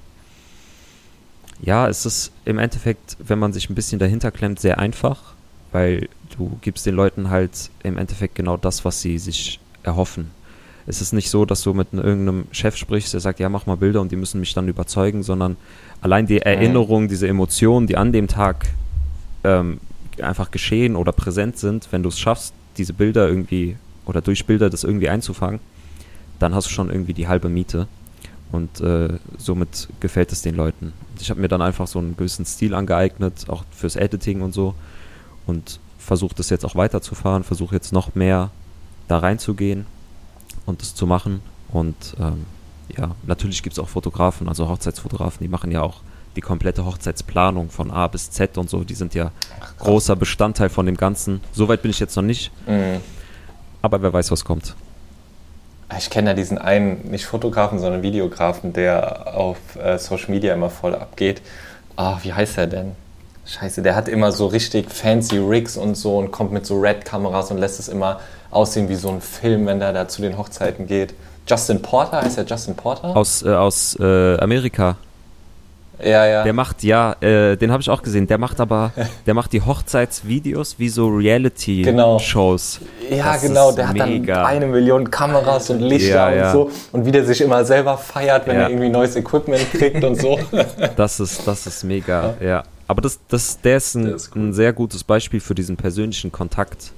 ja, 1.62 1.88
es 1.88 2.06
ist 2.06 2.32
im 2.44 2.58
Endeffekt, 2.58 3.16
wenn 3.18 3.38
man 3.38 3.52
sich 3.52 3.70
ein 3.70 3.74
bisschen 3.74 3.98
dahinter 3.98 4.30
klemmt, 4.30 4.60
sehr 4.60 4.78
einfach, 4.78 5.34
weil 5.72 6.08
du 6.36 6.58
gibst 6.60 6.86
den 6.86 6.94
Leuten 6.94 7.30
halt 7.30 7.70
im 7.82 7.98
Endeffekt 7.98 8.34
genau 8.34 8.56
das, 8.56 8.84
was 8.84 9.00
sie 9.00 9.18
sich 9.18 9.60
erhoffen. 9.82 10.30
Es 10.86 11.00
ist 11.00 11.12
nicht 11.12 11.30
so, 11.30 11.44
dass 11.44 11.62
du 11.62 11.74
mit 11.74 11.92
irgendeinem 11.92 12.46
Chef 12.52 12.76
sprichst, 12.76 13.12
der 13.12 13.20
sagt, 13.20 13.40
ja, 13.40 13.48
mach 13.48 13.66
mal 13.66 13.76
Bilder 13.76 14.00
und 14.00 14.12
die 14.12 14.16
müssen 14.16 14.38
mich 14.38 14.54
dann 14.54 14.68
überzeugen, 14.68 15.22
sondern 15.22 15.56
allein 16.00 16.26
die 16.26 16.38
Erinnerung, 16.38 17.08
diese 17.08 17.26
Emotionen, 17.26 17.88
die 17.88 17.96
an 17.96 18.12
dem 18.12 18.28
Tag 18.28 18.68
ähm, 19.42 19.80
einfach 20.22 20.50
geschehen 20.50 20.94
oder 20.94 21.12
präsent 21.12 21.58
sind, 21.58 21.88
wenn 21.90 22.02
du 22.02 22.08
es 22.08 22.18
schaffst, 22.18 22.54
diese 22.78 22.92
Bilder 22.92 23.28
irgendwie 23.28 23.76
oder 24.04 24.20
durch 24.20 24.46
Bilder 24.46 24.70
das 24.70 24.84
irgendwie 24.84 25.08
einzufangen, 25.08 25.58
dann 26.38 26.54
hast 26.54 26.68
du 26.68 26.70
schon 26.70 26.90
irgendwie 26.90 27.14
die 27.14 27.26
halbe 27.26 27.48
Miete. 27.48 27.88
Und 28.52 28.80
äh, 28.80 29.18
somit 29.38 29.88
gefällt 30.00 30.30
es 30.32 30.42
den 30.42 30.54
Leuten. 30.54 30.92
Ich 31.20 31.30
habe 31.30 31.40
mir 31.40 31.48
dann 31.48 31.62
einfach 31.62 31.86
so 31.86 31.98
einen 31.98 32.16
gewissen 32.16 32.46
Stil 32.46 32.74
angeeignet, 32.74 33.46
auch 33.48 33.64
fürs 33.70 33.96
Editing 33.96 34.40
und 34.42 34.52
so. 34.54 34.74
Und 35.46 35.80
versuche 35.98 36.34
das 36.36 36.50
jetzt 36.50 36.64
auch 36.64 36.76
weiterzufahren, 36.76 37.42
versuche 37.42 37.74
jetzt 37.74 37.92
noch 37.92 38.14
mehr 38.14 38.50
da 39.08 39.18
reinzugehen 39.18 39.86
und 40.64 40.80
das 40.80 40.94
zu 40.94 41.06
machen. 41.06 41.40
Und 41.72 42.16
ähm, 42.20 42.44
ja, 42.96 43.10
natürlich 43.26 43.62
gibt 43.62 43.72
es 43.74 43.78
auch 43.80 43.88
Fotografen, 43.88 44.48
also 44.48 44.68
Hochzeitsfotografen, 44.68 45.42
die 45.42 45.48
machen 45.48 45.72
ja 45.72 45.82
auch 45.82 46.00
die 46.36 46.40
komplette 46.40 46.84
Hochzeitsplanung 46.84 47.70
von 47.70 47.90
A 47.90 48.06
bis 48.06 48.30
Z 48.30 48.58
und 48.58 48.70
so. 48.70 48.84
Die 48.84 48.94
sind 48.94 49.14
ja 49.14 49.32
großer 49.78 50.14
Bestandteil 50.14 50.68
von 50.68 50.86
dem 50.86 50.96
Ganzen. 50.96 51.40
Soweit 51.52 51.82
bin 51.82 51.90
ich 51.90 51.98
jetzt 51.98 52.14
noch 52.14 52.22
nicht, 52.22 52.52
Mhm. 52.66 53.00
aber 53.82 54.02
wer 54.02 54.12
weiß, 54.12 54.30
was 54.30 54.44
kommt. 54.44 54.76
Ich 55.96 56.10
kenne 56.10 56.30
ja 56.30 56.34
diesen 56.34 56.58
einen, 56.58 57.10
nicht 57.10 57.26
Fotografen, 57.26 57.78
sondern 57.78 58.02
Videografen, 58.02 58.72
der 58.72 59.36
auf 59.36 59.58
äh, 59.76 59.98
Social 59.98 60.30
Media 60.30 60.52
immer 60.52 60.70
voll 60.70 60.94
abgeht. 60.94 61.42
Ah, 61.94 62.18
wie 62.22 62.32
heißt 62.32 62.58
er 62.58 62.66
denn? 62.66 62.92
Scheiße, 63.46 63.82
der 63.82 63.94
hat 63.94 64.08
immer 64.08 64.32
so 64.32 64.46
richtig 64.46 64.90
fancy 64.90 65.38
Rigs 65.38 65.76
und 65.76 65.94
so 65.94 66.18
und 66.18 66.32
kommt 66.32 66.50
mit 66.50 66.66
so 66.66 66.80
Red-Kameras 66.80 67.52
und 67.52 67.58
lässt 67.58 67.78
es 67.78 67.86
immer 67.86 68.18
aussehen 68.50 68.88
wie 68.88 68.96
so 68.96 69.08
ein 69.08 69.20
Film, 69.20 69.66
wenn 69.66 69.80
er 69.80 69.92
da 69.92 70.08
zu 70.08 70.20
den 70.22 70.36
Hochzeiten 70.36 70.88
geht. 70.88 71.14
Justin 71.46 71.80
Porter, 71.80 72.22
heißt 72.22 72.38
er 72.38 72.44
Justin 72.44 72.74
Porter? 72.74 73.16
Aus, 73.16 73.42
äh, 73.42 73.50
aus 73.50 73.96
äh, 74.00 74.36
Amerika. 74.38 74.96
Ja, 76.02 76.26
ja. 76.26 76.42
Der 76.44 76.52
macht, 76.52 76.82
ja, 76.82 77.12
äh, 77.20 77.56
den 77.56 77.70
habe 77.72 77.80
ich 77.82 77.90
auch 77.90 78.02
gesehen. 78.02 78.26
Der 78.26 78.38
macht 78.38 78.60
aber, 78.60 78.92
der 79.26 79.34
macht 79.34 79.52
die 79.52 79.62
Hochzeitsvideos 79.62 80.78
wie 80.78 80.88
so 80.88 81.06
Genau. 81.08 81.16
Reality-Shows. 81.18 82.80
Ja, 83.10 83.32
Das 83.32 83.42
genau, 83.42 83.72
der 83.72 83.88
hat 83.88 83.96
mega. 83.96 84.34
dann 84.36 84.46
eine 84.46 84.66
Million 84.66 85.10
Kameras 85.10 85.70
und 85.70 85.80
Lichter 85.80 86.08
Ja, 86.14 86.28
und 86.28 86.34
ja. 86.36 86.52
so. 86.52 86.70
Und 86.92 87.06
wie 87.06 87.12
der 87.12 87.24
sich 87.24 87.40
immer 87.40 87.64
selber 87.64 87.96
feiert, 87.96 88.46
wenn 88.46 88.56
Ja. 88.56 88.62
er 88.62 88.70
irgendwie 88.70 88.88
neues 88.88 89.16
Equipment 89.16 89.70
kriegt 89.72 90.02
und 90.04 90.20
so. 90.20 90.38
Das 90.96 91.20
ist, 91.20 91.46
das 91.46 91.66
ist 91.66 91.84
mega, 91.84 92.34
ja. 92.40 92.62
Aber 92.88 93.02
das, 93.02 93.18
das, 93.28 93.60
der 93.60 93.78
ist 93.78 93.94
ein, 93.94 94.04
Der 94.06 94.14
ist 94.16 94.34
ein 94.36 94.52
sehr 94.52 94.72
gutes 94.72 95.02
Beispiel 95.04 95.40
für 95.40 95.54
diesen 95.54 95.76
persönlichen 95.76 96.30
Kontakt. 96.32 96.92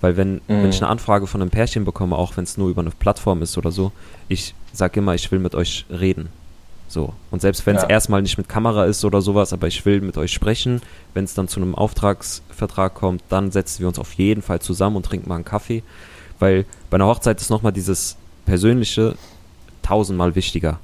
Weil 0.00 0.16
wenn, 0.16 0.40
wenn 0.48 0.68
ich 0.68 0.82
eine 0.82 0.90
Anfrage 0.90 1.26
von 1.26 1.40
einem 1.40 1.50
Pärchen 1.50 1.84
bekomme, 1.84 2.16
auch 2.16 2.36
wenn 2.36 2.44
es 2.44 2.56
nur 2.58 2.68
über 2.68 2.82
eine 2.82 2.90
Plattform 2.90 3.40
ist 3.42 3.56
oder 3.56 3.70
so, 3.70 3.90
ich 4.28 4.54
sage 4.72 5.00
immer, 5.00 5.14
ich 5.14 5.30
will 5.32 5.38
mit 5.38 5.54
euch 5.54 5.86
reden. 5.90 6.28
So. 6.88 7.12
Und 7.30 7.40
selbst 7.40 7.66
wenn 7.66 7.76
es 7.76 7.82
Ja. 7.82 7.88
erstmal 7.88 8.22
nicht 8.22 8.38
mit 8.38 8.48
Kamera 8.48 8.84
ist 8.84 9.04
oder 9.04 9.20
sowas, 9.20 9.52
aber 9.52 9.66
ich 9.66 9.84
will 9.84 10.00
mit 10.00 10.16
euch 10.16 10.32
sprechen, 10.32 10.80
wenn 11.12 11.24
es 11.24 11.34
dann 11.34 11.48
zu 11.48 11.60
einem 11.60 11.74
Auftragsvertrag 11.74 12.94
kommt, 12.94 13.22
dann 13.30 13.50
setzen 13.50 13.80
wir 13.80 13.88
uns 13.88 13.98
auf 13.98 14.12
jeden 14.14 14.42
Fall 14.42 14.60
zusammen 14.60 14.96
und 14.96 15.04
trinken 15.06 15.28
mal 15.28 15.36
einen 15.36 15.44
Kaffee. 15.44 15.82
Weil 16.38 16.66
bei 16.90 16.96
einer 16.96 17.06
Hochzeit 17.06 17.40
ist 17.40 17.50
nochmal 17.50 17.72
dieses 17.72 18.16
Persönliche 18.46 19.16
tausendmal 19.82 20.34
wichtiger. 20.34 20.78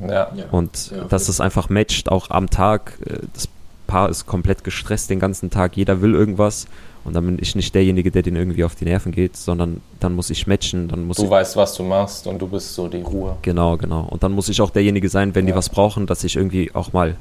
Ja. 0.00 0.30
Ja. 0.34 0.44
Und 0.50 0.90
Ja, 0.94 1.04
dass 1.04 1.28
es 1.28 1.40
einfach 1.40 1.68
matcht, 1.68 2.10
auch 2.10 2.30
am 2.30 2.48
Tag. 2.50 2.98
Äh, 3.04 3.18
Das 3.32 3.48
Paar 3.86 4.10
ist 4.10 4.26
komplett 4.26 4.64
gestresst 4.64 5.08
den 5.08 5.18
ganzen 5.18 5.48
Tag, 5.48 5.74
jeder 5.78 6.02
will 6.02 6.14
irgendwas. 6.14 6.66
Und 7.08 7.14
dann 7.14 7.26
bin 7.26 7.38
ich 7.40 7.54
nicht 7.56 7.74
derjenige, 7.74 8.10
der 8.10 8.22
den 8.22 8.36
irgendwie 8.36 8.62
auf 8.64 8.74
die 8.76 8.84
Nerven 8.84 9.10
geht, 9.12 9.36
sondern 9.36 9.80
dann 9.98 10.14
muss 10.14 10.30
ich 10.30 10.46
matchen, 10.46 10.88
dann 10.88 11.06
muss 11.06 11.16
Du 11.16 11.24
ich. 11.24 11.30
weißt, 11.30 11.56
was 11.56 11.74
du 11.74 11.82
machst 11.82 12.26
und 12.26 12.38
du 12.38 12.46
bist 12.46 12.74
so 12.74 12.86
die 12.88 13.00
Ruhe. 13.02 13.36
Genau, 13.42 13.76
genau. 13.76 14.02
Und 14.08 14.22
dann 14.22 14.32
muss 14.32 14.48
ich 14.48 14.60
auch 14.60 14.70
derjenige 14.70 15.08
sein, 15.08 15.34
wenn 15.34 15.46
die 15.46 15.50
Ja. 15.50 15.56
was 15.56 15.68
brauchen, 15.68 16.06
dass 16.06 16.22
ich 16.24 16.36
irgendwie 16.36 16.74
auch 16.74 16.92
mal 16.92 17.16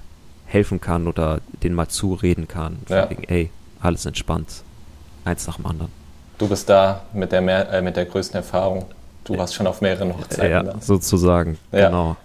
helfen 0.46 0.80
kann 0.80 1.08
oder 1.08 1.40
denen 1.64 1.76
mal 1.76 1.88
zureden 1.88 2.48
kann. 2.48 2.78
Ja. 2.90 3.10
wegen, 3.10 3.24
ey, 3.24 3.50
alles 3.82 4.06
entspannt. 4.06 4.48
Eins 5.26 5.48
nach 5.48 5.56
dem 5.58 5.66
anderen. 5.66 5.92
Du 6.38 6.48
bist 6.48 6.70
da 6.70 7.02
mit 7.14 7.32
der, 7.32 7.42
mehr, 7.42 7.72
äh, 7.74 7.82
mit 7.82 7.98
der 7.98 8.06
größten 8.06 8.38
Erfahrung. 8.38 8.86
Du 9.24 9.38
warst 9.38 9.56
schon 9.56 9.68
auf 9.68 9.82
mehreren 9.82 10.16
Hochzeiten. 10.18 10.52
ja, 10.52 10.64
da. 10.64 10.76
sozusagen. 10.80 11.58
Ja. 11.72 11.88
Genau. 11.88 12.16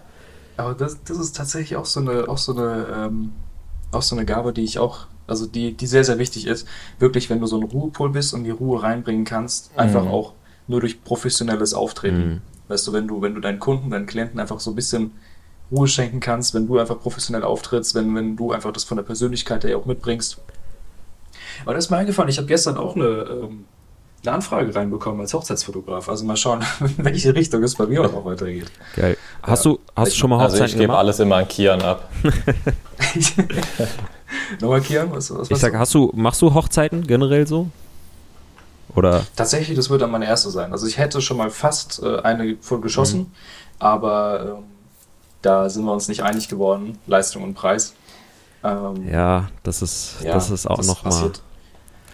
Aber 0.57 0.75
das, 0.75 0.99
das 1.05 1.19
ist 1.19 1.37
tatsächlich 1.37 1.77
auch 1.77 1.87
so 1.87 2.01
eine, 2.01 2.29
auch 2.29 2.39
so 2.39 2.55
eine, 2.57 2.87
ähm, 2.95 3.33
auch 3.91 4.03
so 4.03 4.15
eine 4.15 4.25
Gabe, 4.25 4.53
die 4.53 4.63
ich 4.63 4.79
auch, 4.79 5.07
also 5.27 5.47
die, 5.47 5.73
die 5.75 5.87
sehr, 5.87 6.05
sehr 6.05 6.19
wichtig 6.19 6.47
ist. 6.47 6.67
Wirklich, 6.99 7.31
wenn 7.31 7.41
du 7.41 7.47
so 7.47 7.57
ein 7.59 7.63
Ruhepol 7.65 8.11
bist 8.11 8.35
und 8.35 8.45
die 8.45 8.51
Ruhe 8.51 8.83
reinbringen 8.83 9.25
kannst, 9.25 9.71
einfach 9.77 10.03
Mhm. 10.05 10.11
auch 10.11 10.33
nur 10.69 10.81
durch 10.81 11.03
professionelles 11.05 11.75
Auftreten. 11.75 12.29
Mhm. 12.35 12.41
Weißt 12.69 12.87
du, 12.87 12.93
wenn 12.93 13.09
du, 13.09 13.21
wenn 13.23 13.35
du 13.35 13.41
deinen 13.41 13.59
Kunden, 13.59 13.91
deinen 13.91 14.07
Klienten 14.07 14.41
einfach 14.41 14.61
so 14.61 14.71
ein 14.71 14.75
bisschen 14.77 15.13
Ruhe 15.71 15.89
schenken 15.89 16.21
kannst, 16.21 16.55
wenn 16.55 16.67
du 16.67 16.79
einfach 16.79 17.01
professionell 17.01 17.43
auftrittst, 17.45 17.95
wenn, 17.95 18.15
wenn 18.15 18.37
du 18.37 18.53
einfach 18.53 18.73
das 18.73 18.85
von 18.85 18.97
der 18.97 19.05
Persönlichkeit 19.05 19.65
her 19.65 19.77
auch 19.79 19.87
mitbringst. 19.87 20.39
Aber 21.65 21.75
das 21.75 21.85
ist 21.87 21.91
mir 21.91 21.97
eingefallen, 21.99 22.29
ich 22.29 22.39
habe 22.39 22.47
gestern 22.47 22.77
auch 22.77 22.95
eine, 22.97 23.05
ähm, 23.05 23.65
eine 24.25 24.33
Anfrage 24.35 24.75
reinbekommen 24.75 25.21
als 25.21 25.35
Hochzeitsfotograf. 25.35 26.09
Also 26.09 26.25
mal 26.25 26.37
schauen, 26.37 26.61
in 26.99 27.05
welche 27.05 27.35
Richtung 27.35 27.63
es 27.63 27.75
bei 27.75 27.87
mir 27.87 28.05
auch 28.05 28.13
noch 28.13 28.25
weitergeht. 28.25 28.71
Geil. 28.97 29.17
Hast 29.43 29.65
du, 29.65 29.79
hast 29.97 30.13
du 30.13 30.17
schon 30.17 30.31
mal 30.31 30.37
Also 30.41 30.55
Hochzeiten 30.55 30.67
ich 30.67 30.73
gebe 30.75 30.85
gemacht? 30.85 30.99
alles 30.99 31.19
immer 31.21 31.37
an 31.37 31.49
Kian 31.49 31.83
ab. 31.83 32.11
Nochmal, 34.61 34.81
Kian, 34.81 35.11
was, 35.13 35.31
was 35.35 35.45
Ich 35.47 35.51
machst 35.51 35.63
sag, 35.63 35.73
du? 35.73 35.79
hast 35.79 35.95
du, 35.95 36.11
machst 36.15 36.43
du 36.43 36.53
Hochzeiten 36.55 37.07
generell 37.07 37.47
so? 37.47 37.69
Oder? 38.95 39.25
Tatsächlich, 39.37 39.77
das 39.77 39.89
wird 39.91 40.03
dann 40.03 40.11
meine 40.11 40.27
erste 40.27 40.51
sein. 40.51 40.73
Also 40.73 40.87
ich 40.87 40.99
hätte 40.99 41.21
schon 41.23 41.37
mal 41.39 41.51
fast 41.51 42.03
äh, 42.03 42.19
eine 42.21 42.57
von 42.61 42.83
geschossen, 42.83 43.21
Mhm. 43.21 43.27
aber 43.79 44.57
ähm, 44.59 44.65
da 45.41 45.69
sind 45.71 45.85
wir 45.85 45.93
uns 45.93 46.09
nicht 46.09 46.23
einig 46.23 46.49
geworden, 46.49 46.99
Leistung 47.07 47.43
und 47.43 47.55
Preis. 47.55 47.95
Ähm, 48.63 49.09
Ja, 49.11 49.49
das 49.63 49.83
ist, 49.83 50.17
ja, 50.23 50.35
das 50.35 50.51
ist 50.51 50.67
auch 50.69 50.83
nochmal 50.83 51.33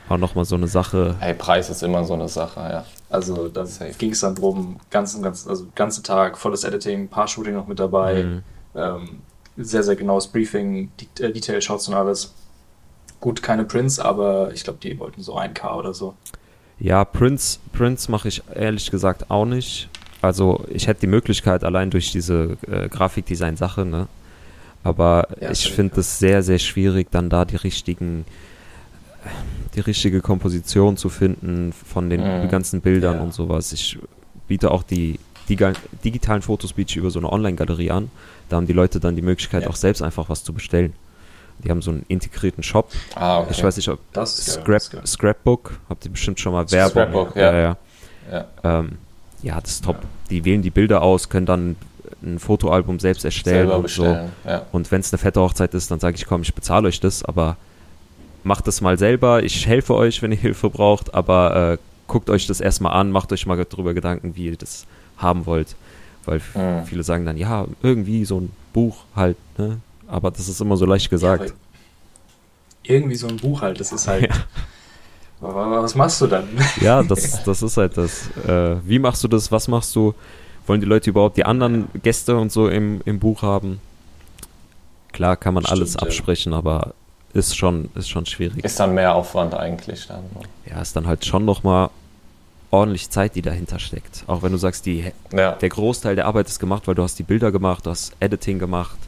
auch 0.08 0.16
noch 0.16 0.34
mal 0.34 0.44
so 0.46 0.54
eine 0.54 0.68
Sache. 0.68 1.16
Hey, 1.18 1.34
Preis 1.34 1.68
ist 1.68 1.82
immer 1.82 2.02
so 2.04 2.14
eine 2.14 2.28
Sache, 2.28 2.60
ja. 2.60 2.84
Also 3.10 3.48
da 3.48 3.64
ging 3.98 4.12
es 4.12 4.20
dann 4.20 4.34
drum, 4.34 4.78
ganzen, 4.90 5.22
ganzen, 5.22 5.50
also 5.50 5.66
ganzen 5.74 6.02
Tag, 6.04 6.38
volles 6.38 6.64
Editing, 6.64 7.08
paar 7.08 7.26
Shooting 7.28 7.54
noch 7.54 7.66
mit 7.66 7.78
dabei, 7.78 8.22
Mhm. 8.22 8.42
ähm, 8.74 9.08
sehr, 9.58 9.82
sehr 9.82 9.96
genaues 9.96 10.26
Briefing, 10.28 10.90
äh, 11.20 11.30
Detail-Shots 11.32 11.88
und 11.88 11.94
alles. 11.94 12.32
Gut, 13.20 13.42
keine 13.42 13.64
Prints, 13.64 13.98
aber 13.98 14.52
ich 14.54 14.62
glaube, 14.64 14.78
die 14.82 14.98
wollten 14.98 15.22
so 15.22 15.36
1K 15.36 15.76
oder 15.76 15.92
so. 15.92 16.14
Ja, 16.78 17.04
Prince, 17.04 17.58
Prince 17.72 18.08
mache 18.10 18.28
ich 18.28 18.42
ehrlich 18.54 18.90
gesagt 18.90 19.30
auch 19.30 19.44
nicht. 19.44 19.88
Also 20.22 20.64
ich 20.72 20.86
hätte 20.86 21.00
die 21.00 21.06
Möglichkeit, 21.08 21.64
allein 21.64 21.90
durch 21.90 22.12
diese 22.12 22.56
äh, 22.70 22.88
Grafikdesign-Sache, 22.88 23.84
ne? 23.84 24.06
Aber 24.84 25.26
Ja, 25.40 25.50
ich 25.50 25.72
finde 25.72 26.00
es 26.00 26.18
sehr, 26.20 26.42
sehr 26.44 26.60
schwierig, 26.60 27.08
dann 27.10 27.28
da 27.28 27.44
die 27.44 27.56
richtigen, 27.56 28.24
die 29.74 29.80
richtige 29.80 30.20
Komposition 30.20 30.96
zu 30.96 31.08
finden 31.08 31.72
von 31.72 32.08
den 32.08 32.44
Mhm. 32.44 32.48
ganzen 32.48 32.80
Bildern 32.80 33.16
Ja. 33.16 33.22
und 33.22 33.34
sowas. 33.34 33.72
Ich 33.72 33.98
biete 34.46 34.70
auch 34.70 34.84
die 34.84 35.18
digitalen 35.56 36.42
Fotos 36.42 36.72
biete 36.72 36.90
ich 36.90 36.96
über 36.96 37.10
so 37.10 37.18
eine 37.18 37.32
Online-Galerie 37.32 37.90
an. 37.90 38.10
Da 38.48 38.56
haben 38.56 38.66
die 38.66 38.72
Leute 38.72 39.00
dann 39.00 39.16
die 39.16 39.22
Möglichkeit, 39.22 39.62
Ja. 39.64 39.70
auch 39.70 39.76
selbst 39.76 40.02
einfach 40.02 40.28
was 40.28 40.44
zu 40.44 40.52
bestellen. 40.52 40.92
Die 41.64 41.70
haben 41.70 41.82
so 41.82 41.90
einen 41.90 42.04
integrierten 42.08 42.62
Shop. 42.62 42.90
Ah, 43.16 43.40
okay. 43.40 43.48
Ich 43.52 43.64
weiß 43.64 43.76
nicht, 43.76 43.88
ob 43.88 43.98
Das 44.12 44.36
geil, 44.46 44.62
Scrap, 44.80 45.00
das. 45.02 45.12
Scrapbook, 45.12 45.72
habt 45.88 46.04
ihr 46.04 46.12
bestimmt 46.12 46.38
schon 46.38 46.52
mal 46.52 46.70
Werbung. 46.70 46.92
Scrapbook, 46.92 47.36
ja. 47.36 47.52
ja, 47.52 47.58
ja. 47.60 47.76
Ja. 48.30 48.78
Ähm, 48.80 48.92
ja, 49.42 49.60
das 49.60 49.70
ist 49.72 49.84
top. 49.84 49.96
Die 50.30 50.44
wählen 50.44 50.62
die 50.62 50.70
Bilder 50.70 51.02
aus, 51.02 51.28
können 51.28 51.46
dann 51.46 51.76
ein 52.22 52.38
Fotoalbum 52.38 53.00
selbst 53.00 53.24
erstellen 53.24 53.68
Selber 53.68 53.76
und 53.76 53.88
so. 53.90 54.02
bestellen. 54.02 54.32
Ja. 54.44 54.66
Und 54.72 54.90
wenn 54.90 55.00
es 55.00 55.12
eine 55.12 55.18
fette 55.18 55.40
Hochzeit 55.40 55.74
ist, 55.74 55.90
dann 55.90 55.98
sage 56.00 56.16
ich, 56.16 56.26
komm, 56.26 56.42
ich 56.42 56.54
bezahle 56.54 56.88
euch 56.88 57.00
das, 57.00 57.24
aber 57.24 57.56
macht 58.44 58.66
das 58.66 58.80
mal 58.80 58.98
selber. 58.98 59.42
Ich 59.42 59.66
helfe 59.66 59.94
euch, 59.94 60.22
wenn 60.22 60.30
ihr 60.32 60.38
Hilfe 60.38 60.70
braucht, 60.70 61.14
aber 61.14 61.72
äh, 61.72 61.78
guckt 62.06 62.30
euch 62.30 62.46
das 62.46 62.60
erstmal 62.60 62.92
an, 62.92 63.10
macht 63.10 63.32
euch 63.32 63.46
mal 63.46 63.62
darüber 63.68 63.94
Gedanken, 63.94 64.36
wie 64.36 64.46
ihr 64.46 64.56
das 64.56 64.86
haben 65.18 65.46
wollt. 65.46 65.76
Weil 66.24 66.40
Mhm. 66.54 66.84
viele 66.86 67.02
sagen 67.02 67.24
dann, 67.26 67.36
ja, 67.36 67.66
irgendwie 67.82 68.24
so 68.24 68.38
ein 68.40 68.50
Buch 68.72 69.04
halt, 69.14 69.36
ne? 69.56 69.78
Aber 70.06 70.30
das 70.30 70.48
ist 70.48 70.60
immer 70.60 70.76
so 70.76 70.86
leicht 70.86 71.10
gesagt. 71.10 71.46
Ja, 71.50 72.94
irgendwie 72.94 73.16
so 73.16 73.28
ein 73.28 73.36
Buch 73.36 73.60
halt, 73.62 73.78
das 73.80 73.92
ist 73.92 74.08
halt. 74.08 74.22
Ja. 74.28 74.34
Was 75.40 75.94
machst 75.94 76.20
du 76.20 76.26
dann? 76.26 76.48
Ja, 76.80 77.02
das, 77.02 77.44
das 77.44 77.62
ist 77.62 77.76
halt 77.76 77.96
das. 77.96 78.28
Äh, 78.46 78.76
wie 78.84 78.98
machst 78.98 79.22
du 79.22 79.28
das? 79.28 79.52
Was 79.52 79.68
machst 79.68 79.94
du? 79.94 80.14
Wollen 80.66 80.80
die 80.80 80.86
Leute 80.86 81.10
überhaupt 81.10 81.36
die 81.36 81.44
anderen 81.44 81.88
Gäste 82.02 82.36
und 82.36 82.50
so 82.52 82.68
im, 82.68 83.00
im 83.04 83.18
Buch 83.18 83.42
haben? 83.42 83.80
Klar 85.12 85.36
kann 85.36 85.54
man 85.54 85.64
alles 85.64 85.90
Stimmt, 85.90 86.02
ja. 86.02 86.06
absprechen, 86.08 86.52
aber 86.52 86.92
ist 87.32 87.56
schon, 87.56 87.88
ist 87.94 88.08
schon 88.10 88.26
schwierig. 88.26 88.64
Ist 88.64 88.80
dann 88.80 88.94
mehr 88.94 89.14
Aufwand 89.14 89.54
eigentlich 89.54 90.06
dann. 90.08 90.24
Ja, 90.68 90.80
ist 90.82 90.94
dann 90.96 91.06
halt 91.06 91.24
schon 91.24 91.44
nochmal 91.44 91.90
ordentlich 92.70 93.10
Zeit, 93.10 93.34
die 93.34 93.42
dahinter 93.42 93.78
steckt. 93.78 94.24
Auch 94.26 94.42
wenn 94.42 94.52
du 94.52 94.58
sagst, 94.58 94.84
die, 94.86 95.12
Ja. 95.32 95.52
der 95.52 95.68
Großteil 95.68 96.16
der 96.16 96.26
Arbeit 96.26 96.48
ist 96.48 96.58
gemacht, 96.58 96.86
weil 96.86 96.94
du 96.94 97.02
hast 97.02 97.18
die 97.18 97.22
Bilder 97.22 97.50
gemacht, 97.50 97.86
du 97.86 97.90
hast 97.90 98.12
Editing 98.20 98.58
gemacht, 98.58 98.98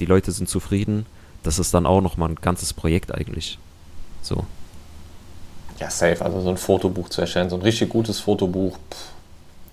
die 0.00 0.06
Leute 0.06 0.32
sind 0.32 0.48
zufrieden. 0.48 1.06
Das 1.42 1.58
ist 1.58 1.72
dann 1.74 1.86
auch 1.86 2.00
nochmal 2.00 2.30
ein 2.30 2.36
ganzes 2.36 2.72
Projekt 2.72 3.14
eigentlich. 3.14 3.58
So. 4.22 4.44
Ja, 5.78 5.90
safe. 5.90 6.24
Also 6.24 6.40
so 6.40 6.48
ein 6.50 6.56
Fotobuch 6.56 7.08
zu 7.08 7.20
erstellen, 7.20 7.50
so 7.50 7.56
ein 7.56 7.62
richtig 7.62 7.90
gutes 7.90 8.20
Fotobuch, 8.20 8.76
pff, 8.90 8.98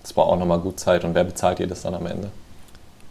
das 0.02 0.12
braucht 0.12 0.32
auch 0.32 0.38
nochmal 0.38 0.60
gut 0.60 0.78
Zeit. 0.78 1.04
Und 1.04 1.14
wer 1.14 1.24
bezahlt 1.24 1.58
dir 1.58 1.66
das 1.66 1.82
dann 1.82 1.94
am 1.94 2.06
Ende? 2.06 2.30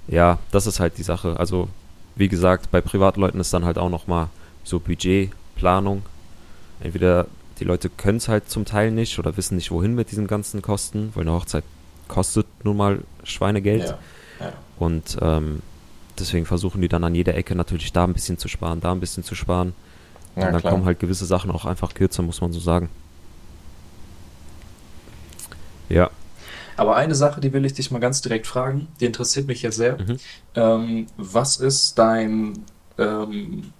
Ja, 0.07 0.37
das 0.51 0.67
ist 0.67 0.79
halt 0.79 0.97
die 0.97 1.03
Sache. 1.03 1.35
Also, 1.39 1.67
wie 2.15 2.29
gesagt, 2.29 2.71
bei 2.71 2.79
Privatleuten 2.79 3.39
ist 3.41 3.53
dann 3.53 3.65
halt 3.65 3.77
auch 3.77 3.89
nochmal 3.89 4.27
so 4.63 4.79
Budgetplanung. 4.79 6.03
Entweder 6.79 7.25
die 7.59 7.63
Leute 7.63 7.89
können 7.89 8.17
es 8.17 8.27
halt 8.27 8.49
zum 8.49 8.65
Teil 8.65 8.91
nicht 8.91 9.17
oder 9.19 9.37
wissen 9.37 9.55
nicht, 9.55 9.71
wohin 9.71 9.95
mit 9.95 10.11
diesen 10.11 10.27
ganzen 10.27 10.61
Kosten, 10.61 11.11
weil 11.15 11.21
eine 11.21 11.31
Hochzeit 11.31 11.63
kostet 12.07 12.45
nun 12.63 12.77
mal 12.77 12.99
Schweinegeld. 13.23 13.95
Ja. 14.39 14.45
ja. 14.45 14.53
Und 14.77 15.17
ähm, 15.21 15.61
deswegen 16.19 16.45
versuchen 16.45 16.81
die 16.81 16.89
dann 16.89 17.03
an 17.03 17.15
jeder 17.15 17.35
Ecke 17.35 17.55
natürlich 17.55 17.93
da 17.93 18.03
ein 18.03 18.13
bisschen 18.13 18.37
zu 18.37 18.47
sparen, 18.47 18.81
da 18.81 18.91
ein 18.91 18.99
bisschen 18.99 19.23
zu 19.23 19.35
sparen. 19.35 19.73
Ja, 20.35 20.47
und 20.47 20.53
dann 20.53 20.61
klar. 20.61 20.73
kommen 20.73 20.85
halt 20.85 20.99
gewisse 20.99 21.25
Sachen 21.25 21.49
auch 21.49 21.65
einfach 21.65 21.93
kürzer, 21.93 22.21
muss 22.21 22.41
man 22.41 22.51
so 22.51 22.59
sagen. 22.59 22.89
Ja, 25.87 26.09
Aber 26.77 26.95
eine 26.95 27.15
Sache, 27.15 27.39
die 27.39 27.53
will 27.53 27.63
ich 27.63 27.73
dich 27.73 27.91
mal 27.91 27.99
ganz 27.99 28.21
direkt 28.21 28.47
fragen, 28.47 28.87
die 28.99 29.05
interessiert 29.05 29.47
mich 29.47 29.61
jetzt 29.61 29.77
sehr. 29.77 29.97
Mhm. 29.97 30.19
Ähm, 30.55 31.07
was 31.15 31.57
ist 31.57 31.97
dein, 31.97 32.65
ähm, 32.97 33.71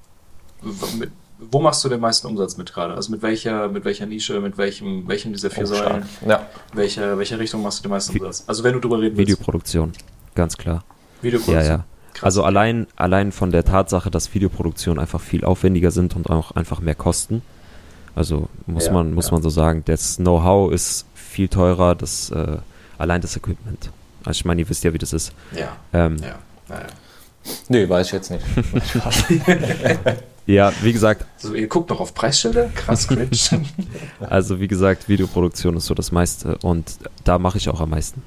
mit, 0.97 1.11
wo 1.39 1.59
machst 1.61 1.83
du 1.83 1.89
den 1.89 1.99
meisten 1.99 2.27
Umsatz 2.27 2.57
mit 2.57 2.73
gerade? 2.73 2.93
Also 2.93 3.11
mit 3.11 3.21
welcher, 3.21 3.67
mit 3.67 3.85
welcher 3.85 4.05
Nische, 4.05 4.39
mit 4.41 4.57
welchem, 4.57 5.07
welchem 5.07 5.33
dieser 5.33 5.49
vier 5.49 5.63
Oh. 5.63 5.67
Säulen, 5.67 6.03
Ja, 6.27 6.47
welcher, 6.73 7.17
welcher 7.17 7.39
Richtung 7.39 7.61
machst 7.61 7.79
du 7.79 7.83
den 7.83 7.91
meisten 7.91 8.17
Umsatz? 8.17 8.43
Also 8.47 8.63
wenn 8.63 8.73
du 8.73 8.79
drüber 8.79 8.99
reden 8.99 9.17
willst. 9.17 9.31
Videoproduktion, 9.31 9.91
ganz 10.33 10.57
klar. 10.57 10.83
Ja, 10.85 11.23
Videoproduktion. 11.23 11.67
ja. 11.79 11.85
Krass. 12.13 12.23
Also 12.23 12.43
allein, 12.43 12.87
allein 12.95 13.33
von 13.33 13.51
der 13.51 13.65
Tatsache, 13.65 14.09
dass 14.09 14.33
Videoproduktionen 14.33 14.99
einfach 15.01 15.19
viel 15.19 15.43
aufwendiger 15.43 15.91
sind 15.91 16.15
und 16.15 16.29
auch 16.29 16.51
einfach 16.51 16.79
mehr 16.79 16.95
kosten. 16.95 17.41
Also 18.15 18.47
muss 18.67 18.85
Ja, 18.85 18.93
man, 18.93 19.13
muss 19.13 19.25
ja. 19.27 19.33
man 19.33 19.43
so 19.43 19.49
sagen, 19.49 19.83
das 19.85 20.15
Know-how 20.15 20.71
ist 20.71 21.05
viel 21.13 21.49
teurer, 21.49 21.93
das 21.95 22.29
äh, 22.31 22.57
allein 22.97 23.19
das 23.19 23.35
Equipment. 23.35 23.91
Also 24.23 24.37
ich 24.37 24.45
meine, 24.45 24.61
ihr 24.61 24.69
wisst 24.69 24.85
ja, 24.85 24.93
wie 24.93 24.97
das 24.97 25.11
ist. 25.11 25.33
Ja, 25.53 25.75
Ähm, 25.91 26.15
ja. 26.21 26.35
Naja. 26.69 26.87
Nee, 27.69 27.87
weiß 27.87 28.07
ich 28.07 28.13
jetzt 28.13 28.31
nicht. 28.31 28.43
ja, 30.45 30.71
wie 30.81 30.93
gesagt, 30.93 31.25
So, 31.37 31.53
ihr 31.53 31.67
guckt 31.67 31.89
noch 31.89 31.99
auf 31.99 32.13
Preisschilder? 32.13 32.69
Krass, 32.75 33.07
cringe. 33.07 33.29
also 34.19 34.59
wie 34.59 34.67
gesagt, 34.67 35.07
Videoproduktion 35.09 35.77
ist 35.77 35.85
so 35.85 35.93
das 35.93 36.11
meiste 36.11 36.57
und 36.63 36.97
da 37.23 37.39
mache 37.39 37.57
ich 37.57 37.69
auch 37.69 37.81
am 37.81 37.91
meisten. 37.91 38.21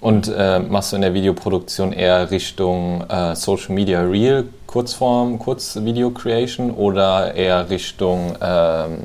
Und 0.00 0.32
äh, 0.34 0.60
machst 0.60 0.92
du 0.92 0.96
in 0.96 1.02
der 1.02 1.12
Videoproduktion 1.12 1.92
eher 1.92 2.30
Richtung 2.30 3.02
äh, 3.08 3.34
Social 3.34 3.74
Media 3.74 4.00
Real, 4.00 4.44
Kurzform, 4.66 5.38
Kurzvideo 5.40 6.10
Creation 6.10 6.70
oder 6.70 7.34
eher 7.34 7.68
Richtung 7.68 8.36
ähm, 8.40 8.98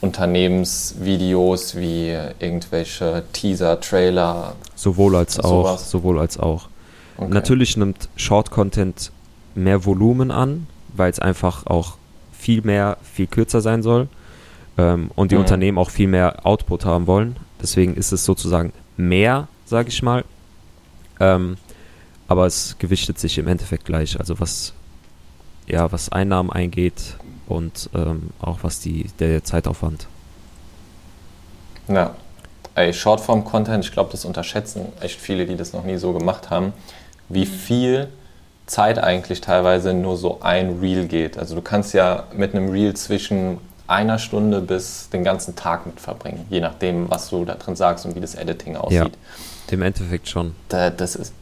Unternehmensvideos 0.00 1.76
wie 1.76 2.16
irgendwelche 2.38 3.22
Teaser, 3.32 3.80
Trailer? 3.80 4.54
Sowohl 4.74 5.16
als 5.16 5.38
auch, 5.38 5.64
sowas. 5.66 5.90
sowohl 5.90 6.18
als 6.20 6.38
auch. 6.38 6.68
Okay. 7.16 7.28
Natürlich 7.32 7.76
nimmt 7.76 8.08
Short 8.16 8.50
Content 8.50 9.12
mehr 9.54 9.84
Volumen 9.84 10.30
an, 10.30 10.66
weil 10.94 11.10
es 11.10 11.18
einfach 11.18 11.66
auch 11.66 11.96
viel 12.32 12.62
mehr, 12.62 12.96
viel 13.02 13.26
kürzer 13.26 13.60
sein 13.60 13.82
soll. 13.82 14.08
Ähm, 14.78 15.10
und 15.14 15.30
die 15.30 15.34
Mhm. 15.36 15.42
Unternehmen 15.42 15.78
auch 15.78 15.90
viel 15.90 16.08
mehr 16.08 16.46
Output 16.46 16.84
haben 16.84 17.06
wollen. 17.06 17.36
Deswegen 17.60 17.94
ist 17.94 18.12
es 18.12 18.24
sozusagen 18.24 18.72
mehr, 18.96 19.48
sage 19.66 19.88
ich 19.90 20.02
mal. 20.02 20.24
Ähm, 21.20 21.56
aber 22.28 22.46
es 22.46 22.76
gewichtet 22.78 23.18
sich 23.18 23.36
im 23.38 23.46
Endeffekt 23.46 23.84
gleich. 23.84 24.18
Also 24.18 24.40
was, 24.40 24.72
ja, 25.66 25.92
was 25.92 26.10
Einnahmen 26.10 26.50
eingeht 26.50 27.16
und 27.46 27.90
ähm, 27.94 28.30
auch 28.40 28.60
was 28.62 28.80
die, 28.80 29.06
der 29.18 29.44
Zeitaufwand. 29.44 30.06
Ja. 31.88 32.14
Shortform-Content, 32.90 33.84
ich 33.84 33.92
glaube, 33.92 34.10
das 34.12 34.24
unterschätzen 34.24 34.86
echt 35.02 35.20
viele, 35.20 35.44
die 35.44 35.56
das 35.56 35.74
noch 35.74 35.84
nie 35.84 35.98
so 35.98 36.14
gemacht 36.14 36.48
haben, 36.48 36.72
wie 37.32 37.46
viel 37.46 38.08
Zeit 38.66 38.98
eigentlich 38.98 39.40
teilweise 39.40 39.92
nur 39.92 40.16
so 40.16 40.40
ein 40.40 40.78
Reel 40.80 41.06
geht. 41.06 41.38
Also 41.38 41.54
du 41.54 41.62
kannst 41.62 41.94
ja 41.94 42.24
mit 42.34 42.54
einem 42.54 42.70
Reel 42.70 42.94
zwischen 42.94 43.58
einer 43.86 44.18
Stunde 44.18 44.60
bis 44.60 45.10
den 45.10 45.24
ganzen 45.24 45.56
Tag 45.56 45.86
mit 45.86 46.00
verbringen, 46.00 46.46
je 46.48 46.60
nachdem, 46.60 47.10
was 47.10 47.28
du 47.30 47.44
da 47.44 47.54
drin 47.54 47.76
sagst 47.76 48.06
und 48.06 48.14
wie 48.14 48.20
das 48.20 48.34
Editing 48.34 48.76
aussieht. 48.76 49.12
Im 49.70 49.82
Endeffekt 49.82 50.28
schon. 50.28 50.54
Da, 50.68 50.90
das, 50.90 51.16
ist, 51.16 51.32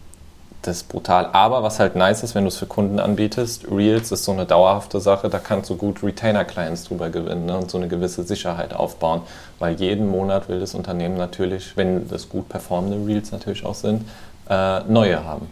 das 0.63 0.79
ist 0.79 0.89
brutal. 0.89 1.27
Aber 1.33 1.63
was 1.65 1.81
halt 1.81 1.97
nice 1.97 2.23
ist, 2.23 2.35
wenn 2.35 2.45
du 2.45 2.49
es 2.49 2.57
für 2.57 2.67
Kunden 2.67 3.01
anbietest, 3.01 3.67
Reels 3.71 4.13
ist 4.13 4.25
so 4.25 4.33
eine 4.33 4.47
dauerhafte 4.47 5.01
Sache, 5.01 5.29
da 5.29 5.41
kannst 5.41 5.69
du 5.71 5.77
gut 5.77 6.03
Retainer-Clients 6.03 6.85
drüber 6.85 7.11
gewinnen 7.11 7.47
ne, 7.47 7.59
und 7.59 7.71
so 7.71 7.79
eine 7.79 7.89
gewisse 7.89 8.23
Sicherheit 8.23 8.73
aufbauen. 8.73 9.23
Weil 9.59 9.75
jeden 9.81 10.09
Monat 10.09 10.49
will 10.49 10.61
das 10.61 10.75
Unternehmen 10.75 11.17
natürlich, 11.17 11.77
wenn 11.77 12.09
das 12.09 12.29
gut 12.29 12.49
performende 12.49 13.05
Reels 13.05 13.33
natürlich 13.33 13.65
auch 13.65 13.75
sind, 13.75 14.09
äh, 14.49 14.81
neue 14.85 15.25
haben. 15.25 15.49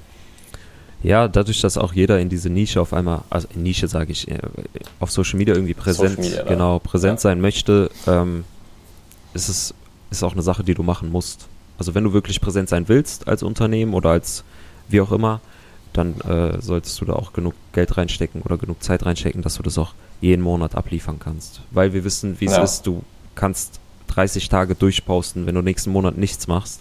Ja, 1.02 1.28
dadurch, 1.28 1.60
dass 1.60 1.78
auch 1.78 1.92
jeder 1.92 2.18
in 2.20 2.28
diese 2.28 2.50
Nische 2.50 2.80
auf 2.80 2.92
einmal, 2.92 3.22
also 3.30 3.46
Nische 3.54 3.86
sage 3.86 4.10
ich, 4.12 4.28
äh, 4.28 4.38
auf 4.98 5.10
Social 5.10 5.38
Media 5.38 5.54
irgendwie 5.54 5.74
präsent, 5.74 6.18
Media, 6.18 6.42
genau, 6.42 6.78
präsent 6.80 7.18
Ja. 7.18 7.22
sein 7.22 7.40
möchte, 7.40 7.90
ähm, 8.06 8.44
ist 9.34 9.48
es 9.48 9.74
ist 10.10 10.22
auch 10.22 10.32
eine 10.32 10.42
Sache, 10.42 10.64
die 10.64 10.72
du 10.74 10.82
machen 10.82 11.12
musst. 11.12 11.46
Also 11.78 11.94
wenn 11.94 12.02
du 12.02 12.12
wirklich 12.14 12.40
präsent 12.40 12.68
sein 12.70 12.88
willst 12.88 13.28
als 13.28 13.42
Unternehmen 13.42 13.92
oder 13.94 14.10
als 14.10 14.42
wie 14.88 15.00
auch 15.02 15.12
immer, 15.12 15.40
dann 15.92 16.20
äh, 16.22 16.60
solltest 16.62 17.00
du 17.00 17.04
da 17.04 17.12
auch 17.12 17.32
genug 17.34 17.54
Geld 17.72 17.96
reinstecken 17.96 18.40
oder 18.42 18.56
genug 18.56 18.82
Zeit 18.82 19.04
reinstecken, 19.04 19.42
dass 19.42 19.56
du 19.56 19.62
das 19.62 19.76
auch 19.78 19.92
jeden 20.20 20.42
Monat 20.42 20.74
abliefern 20.74 21.18
kannst. 21.20 21.60
Weil 21.70 21.92
wir 21.92 22.04
wissen, 22.04 22.40
wie 22.40 22.46
es 22.46 22.52
Ja. 22.56 22.62
ist, 22.64 22.86
du 22.86 23.02
kannst 23.34 23.80
30 24.08 24.48
Tage 24.48 24.74
durchposten, 24.74 25.46
wenn 25.46 25.54
du 25.54 25.62
nächsten 25.62 25.90
Monat 25.92 26.16
nichts 26.16 26.48
machst, 26.48 26.80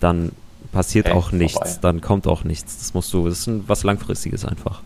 dann 0.00 0.32
passiert 0.72 1.06
Hey, 1.06 1.14
auch 1.14 1.32
nichts, 1.32 1.54
vorbei. 1.58 1.70
dann 1.82 2.00
kommt 2.00 2.26
auch 2.26 2.44
nichts. 2.44 2.78
Das 2.78 2.94
musst 2.94 3.12
du, 3.12 3.28
das 3.28 3.46
ist 3.46 3.68
was 3.68 3.84
langfristiges 3.84 4.44
einfach. 4.44 4.80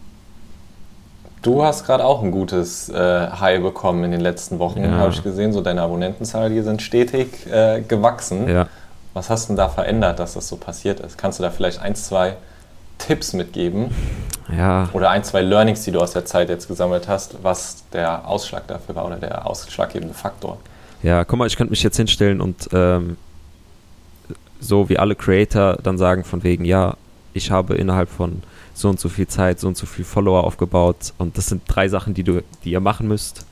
Du 1.43 1.65
hast 1.65 1.85
gerade 1.85 2.05
auch 2.05 2.23
ein 2.23 2.31
gutes 2.31 2.89
äh, 2.89 3.29
High 3.31 3.61
bekommen 3.63 4.05
in 4.05 4.13
den 4.13 4.21
letzten 4.21 4.59
Wochen, 4.61 4.85
Ja. 4.85 4.91
habe 4.93 5.13
ich 5.13 5.23
gesehen. 5.25 5.53
So 5.53 5.61
deine 5.61 5.83
Abonnentenzahl, 5.83 6.51
die 6.51 6.61
sind 6.63 6.83
stetig 6.83 7.47
äh, 7.51 7.83
gewachsen. 7.83 8.49
Ja. 8.49 8.69
Was 9.13 9.29
hast 9.29 9.45
du 9.45 9.49
denn 9.49 9.57
da 9.57 9.69
verändert, 9.69 10.19
dass 10.21 10.35
das 10.35 10.49
so 10.49 10.57
passiert 10.57 11.01
ist? 11.01 11.19
Kannst 11.19 11.39
du 11.39 11.43
da 11.43 11.51
vielleicht 11.51 11.81
ein, 11.83 11.95
zwei 11.97 12.37
Tipps 12.99 13.33
mitgeben? 13.33 13.91
Ja, 14.57 14.89
Oder 14.93 15.11
ein, 15.11 15.25
zwei 15.25 15.41
Learnings, 15.43 15.83
die 15.83 15.91
du 15.93 16.01
aus 16.01 16.13
der 16.13 16.25
Zeit 16.25 16.49
jetzt 16.49 16.69
gesammelt 16.69 17.09
hast, 17.09 17.37
was 17.43 17.83
der 17.93 18.27
Ausschlag 18.29 18.67
dafür 18.69 18.95
war 18.95 19.07
oder 19.07 19.17
der 19.17 19.47
ausschlaggebende 19.47 20.15
Faktor? 20.15 20.59
ja, 21.03 21.25
guck 21.25 21.37
mal, 21.39 21.47
ich 21.49 21.57
könnte 21.57 21.71
mich 21.73 21.83
jetzt 21.83 21.97
hinstellen 21.97 22.41
und 22.41 22.69
ähm, 22.73 23.17
so 24.63 24.89
wie 24.89 24.99
alle 24.99 25.15
Creator 25.15 25.79
dann 25.83 25.99
sagen 25.99 26.25
von 26.25 26.43
wegen, 26.43 26.65
ja, 26.65 26.97
ich 27.35 27.51
habe 27.51 27.75
innerhalb 27.75 28.09
von 28.09 28.43
so 28.75 28.89
und 28.89 29.01
so 29.01 29.09
viel 29.09 29.27
Zeit, 29.27 29.61
so 29.61 29.69
und 29.69 29.77
so 29.77 29.87
viel 29.87 30.05
Follower 30.05 30.45
aufgebaut 30.45 31.13
und 31.19 31.37
das 31.37 31.47
sind 31.47 31.63
drei 31.67 31.89
Sachen, 31.89 32.15
die 32.15 32.23
du, 32.23 32.43
die 32.65 32.71
ihr 32.71 32.81
machen 32.81 33.09
müsst. 33.09 33.47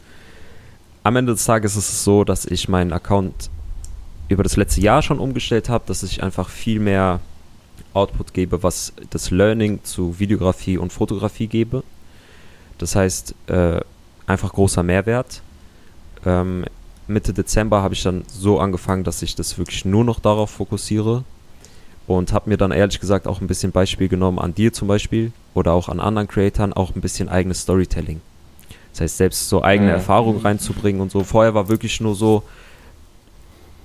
Am 1.02 1.16
Ende 1.16 1.32
des 1.32 1.44
Tages 1.44 1.76
ist 1.76 1.90
es 1.90 2.04
so, 2.04 2.24
dass 2.24 2.46
ich 2.46 2.68
meinen 2.68 2.92
Account 2.92 3.50
über 4.28 4.42
das 4.42 4.56
letzte 4.56 4.80
Jahr 4.80 5.02
schon 5.02 5.18
umgestellt 5.18 5.68
habe, 5.68 5.84
dass 5.86 6.02
ich 6.02 6.22
einfach 6.22 6.48
viel 6.48 6.78
mehr 6.78 7.20
Output 7.92 8.32
gebe, 8.32 8.62
was 8.62 8.92
das 9.10 9.30
Learning 9.30 9.82
zu 9.82 10.18
Videografie 10.18 10.78
und 10.78 10.92
Fotografie 10.92 11.48
gebe. 11.48 11.82
Das 12.78 12.94
heißt, 12.94 13.34
äh, 13.48 13.80
einfach 14.26 14.52
großer 14.52 14.82
Mehrwert. 14.82 15.42
Ähm, 16.24 16.64
Mitte 17.10 17.32
Dezember 17.32 17.82
habe 17.82 17.94
ich 17.94 18.02
dann 18.02 18.24
so 18.28 18.60
angefangen, 18.60 19.04
dass 19.04 19.22
ich 19.22 19.34
das 19.34 19.58
wirklich 19.58 19.84
nur 19.84 20.04
noch 20.04 20.20
darauf 20.20 20.50
fokussiere 20.50 21.24
und 22.06 22.32
habe 22.32 22.50
mir 22.50 22.56
dann 22.56 22.72
ehrlich 22.72 23.00
gesagt 23.00 23.26
auch 23.26 23.40
ein 23.40 23.46
bisschen 23.46 23.72
Beispiel 23.72 24.08
genommen 24.08 24.38
an 24.38 24.54
dir 24.54 24.72
zum 24.72 24.88
Beispiel 24.88 25.32
oder 25.54 25.72
auch 25.72 25.88
an 25.88 26.00
anderen 26.00 26.28
Creatoren, 26.28 26.72
auch 26.72 26.94
ein 26.94 27.00
bisschen 27.00 27.28
eigenes 27.28 27.62
Storytelling. 27.62 28.20
Das 28.92 29.02
heißt, 29.02 29.16
selbst 29.18 29.48
so 29.48 29.62
eigene 29.62 29.90
mhm. 29.90 29.96
Erfahrungen 29.96 30.40
reinzubringen 30.40 31.00
und 31.00 31.10
so. 31.10 31.22
Vorher 31.22 31.54
war 31.54 31.68
wirklich 31.68 32.00
nur 32.00 32.14
so, 32.14 32.42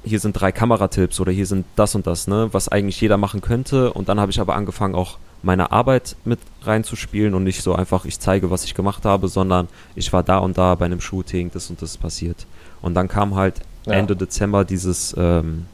hier 0.03 0.19
sind 0.19 0.33
drei 0.33 0.51
Kameratipps 0.51 1.19
oder 1.19 1.31
hier 1.31 1.45
sind 1.45 1.65
das 1.75 1.95
und 1.95 2.07
das, 2.07 2.27
ne, 2.27 2.49
was 2.51 2.67
eigentlich 2.67 2.99
jeder 3.01 3.17
machen 3.17 3.41
könnte. 3.41 3.93
Und 3.93 4.09
dann 4.09 4.19
habe 4.19 4.31
ich 4.31 4.39
aber 4.39 4.55
angefangen, 4.55 4.95
auch 4.95 5.17
meine 5.43 5.71
Arbeit 5.71 6.15
mit 6.25 6.39
reinzuspielen 6.63 7.35
und 7.35 7.43
nicht 7.43 7.61
so 7.61 7.75
einfach, 7.75 8.05
ich 8.05 8.19
zeige, 8.19 8.49
was 8.49 8.63
ich 8.65 8.73
gemacht 8.73 9.05
habe, 9.05 9.27
sondern 9.27 9.67
ich 9.95 10.11
war 10.11 10.23
da 10.23 10.39
und 10.39 10.57
da 10.57 10.73
bei 10.75 10.85
einem 10.85 11.01
Shooting, 11.01 11.51
das 11.53 11.69
und 11.69 11.81
das 11.81 11.97
passiert. 11.97 12.47
Und 12.86 12.93
dann 12.93 13.08
kam 13.08 13.34
halt 13.34 13.62
ja. 13.88 13.93
Ende 13.93 14.15
Dezember 14.15 14.63
dieses, 14.63 15.15
ähm, 15.17 15.65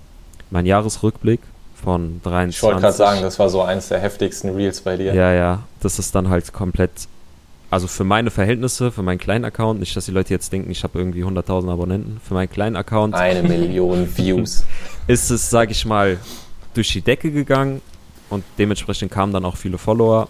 mein 0.50 0.66
Jahresrückblick 0.66 1.42
von 1.76 2.22
23. 2.24 2.56
Ich 2.56 2.64
wollte 2.64 2.80
gerade 2.80 2.96
sagen, 2.96 3.22
das 3.22 3.38
war 3.38 3.50
so 3.50 3.62
eins 3.62 3.90
der 3.90 4.00
heftigsten 4.00 4.56
Reels 4.56 4.80
bei 4.80 4.96
dir. 4.96 5.14
Ja, 5.14 5.34
ja, 5.34 5.64
das 5.82 6.00
ist 6.00 6.16
dann 6.16 6.30
halt 6.30 6.54
komplett 6.54 6.92
also 7.70 7.88
für 7.88 8.06
meine 8.06 8.32
Verhältnisse, 8.32 8.92
für 8.92 9.04
meinen 9.04 9.18
kleinen 9.18 9.44
Account, 9.44 9.82
nicht, 9.82 9.96
dass 9.96 10.06
die 10.06 10.12
Leute 10.12 10.34
jetzt 10.34 10.54
denken, 10.54 10.72
ich 10.72 10.84
habe 10.84 11.00
irgendwie 11.00 11.24
100.000 11.24 11.70
Abonnenten, 11.72 12.22
für 12.24 12.34
meinen 12.34 12.50
kleinen 12.50 12.78
Account. 12.78 13.14
Eine 13.14 13.44
Million 13.44 14.08
Views. 14.18 14.64
Ist 15.08 15.32
es, 15.32 15.50
sage 15.50 15.72
ich 15.72 15.86
mal, 15.86 16.18
durch 16.74 16.94
die 16.94 17.02
Decke 17.02 17.32
gegangen 17.32 17.82
und 18.30 18.44
dementsprechend 18.58 19.12
kamen 19.12 19.34
dann 19.34 19.44
auch 19.44 19.58
viele 19.58 19.78
Follower. 19.78 20.30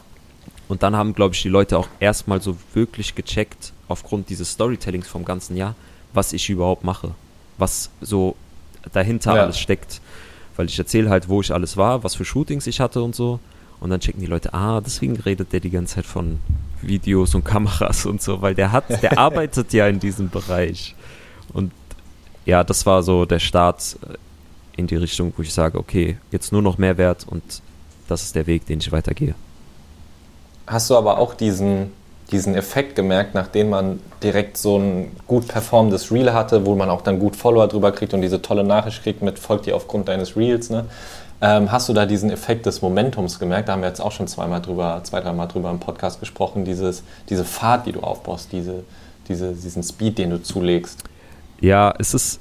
Und 0.68 0.82
dann 0.82 0.96
haben, 0.96 1.14
glaube 1.14 1.36
ich, 1.36 1.44
die 1.44 1.50
Leute 1.50 1.78
auch 1.78 1.88
erstmal 2.00 2.42
so 2.42 2.58
wirklich 2.74 3.14
gecheckt, 3.14 3.72
aufgrund 3.88 4.30
dieses 4.30 4.52
Storytellings 4.52 5.08
vom 5.08 5.26
ganzen 5.26 5.56
Jahr, 5.58 5.76
was 6.14 6.34
ich 6.34 6.50
überhaupt 6.50 6.84
mache. 6.84 7.12
Was 7.58 7.90
so 8.02 8.36
dahinter 8.92 9.36
ja. 9.36 9.44
alles 9.44 9.60
steckt. 9.60 10.02
Weil 10.56 10.68
ich 10.68 10.78
erzähle 10.78 11.10
halt, 11.10 11.30
wo 11.30 11.42
ich 11.42 11.54
alles 11.54 11.78
war, 11.78 12.04
was 12.04 12.16
für 12.16 12.26
Shootings 12.26 12.68
ich 12.68 12.80
hatte 12.80 13.02
und 13.02 13.16
so. 13.16 13.40
Und 13.80 13.90
dann 13.90 14.00
checken 14.00 14.22
die 14.22 14.28
Leute, 14.28 14.54
ah, 14.54 14.80
deswegen 14.80 15.16
redet 15.16 15.54
der 15.54 15.60
die 15.60 15.72
ganze 15.72 15.96
Zeit 15.96 16.06
von 16.06 16.40
Videos 16.82 17.34
und 17.34 17.44
Kameras 17.44 18.06
und 18.06 18.22
so, 18.22 18.42
weil 18.42 18.54
der 18.54 18.72
hat, 18.72 19.02
der 19.02 19.18
arbeitet 19.18 19.74
ja 19.74 19.88
in 19.88 20.00
diesem 20.00 20.30
Bereich. 20.30 20.96
Und 21.54 21.72
ja, 22.46 22.64
das 22.64 22.86
war 22.86 23.02
so 23.02 23.26
der 23.26 23.40
Start 23.40 23.98
äh, 24.08 24.18
in 24.78 24.88
die 24.88 24.96
Richtung, 24.96 25.34
wo 25.36 25.42
ich 25.42 25.54
sage, 25.54 25.78
okay, 25.80 26.18
jetzt 26.32 26.52
nur 26.52 26.62
noch 26.62 26.78
Mehrwert 26.78 27.26
und 27.28 27.44
das 28.08 28.24
ist 28.24 28.36
der 28.36 28.48
Weg, 28.48 28.66
den 28.66 28.80
ich 28.80 28.92
weitergehe. 28.92 29.36
Hast 30.68 30.90
du 30.90 30.96
aber 30.96 31.18
auch 31.18 31.34
diesen, 31.34 31.92
diesen 32.32 32.56
Effekt 32.56 32.96
gemerkt, 32.96 33.36
nachdem 33.36 33.70
man 33.70 34.00
direkt 34.24 34.58
so 34.58 34.78
ein 34.78 35.12
gut 35.28 35.48
performendes 35.48 36.12
Reel 36.12 36.34
hatte, 36.34 36.66
wo 36.66 36.76
man 36.76 36.90
auch 36.90 37.02
dann 37.02 37.20
gut 37.20 37.36
Follower 37.36 37.68
drüber 37.68 37.92
kriegt 37.92 38.14
und 38.14 38.22
diese 38.22 38.42
tolle 38.42 38.64
Nachricht 38.64 39.04
kriegt 39.04 39.22
mit 39.22 39.38
folgt 39.40 39.66
dir 39.66 39.76
aufgrund 39.76 40.08
deines 40.08 40.38
Reels, 40.38 40.70
ne? 40.70 40.86
Ähm, 41.44 41.72
hast 41.72 41.90
du 41.90 41.94
da 41.94 42.06
diesen 42.06 42.30
Effekt 42.30 42.68
des 42.68 42.84
Momentums 42.84 43.40
gemerkt? 43.40 43.68
Da 43.68 43.74
haben 43.74 43.82
wir 43.82 43.90
jetzt 43.90 44.00
auch 44.00 44.12
schon 44.12 44.28
zweimal 44.28 44.62
drüber, 44.62 45.02
zwei, 45.04 45.22
dreimal 45.22 45.48
drüber 45.48 45.72
im 45.72 45.80
Podcast 45.80 46.20
gesprochen, 46.20 46.66
dieses, 46.66 47.04
diese 47.30 47.44
Fahrt, 47.44 47.88
die 47.88 47.94
du 47.94 48.02
aufbaust, 48.02 48.52
diese, 48.52 48.84
diese, 49.28 49.54
diesen 49.54 49.82
Speed, 49.82 50.20
den 50.20 50.30
du 50.30 50.44
zulegst. 50.44 51.04
Ja, 51.60 51.94
es 51.98 52.14
ist. 52.14 52.40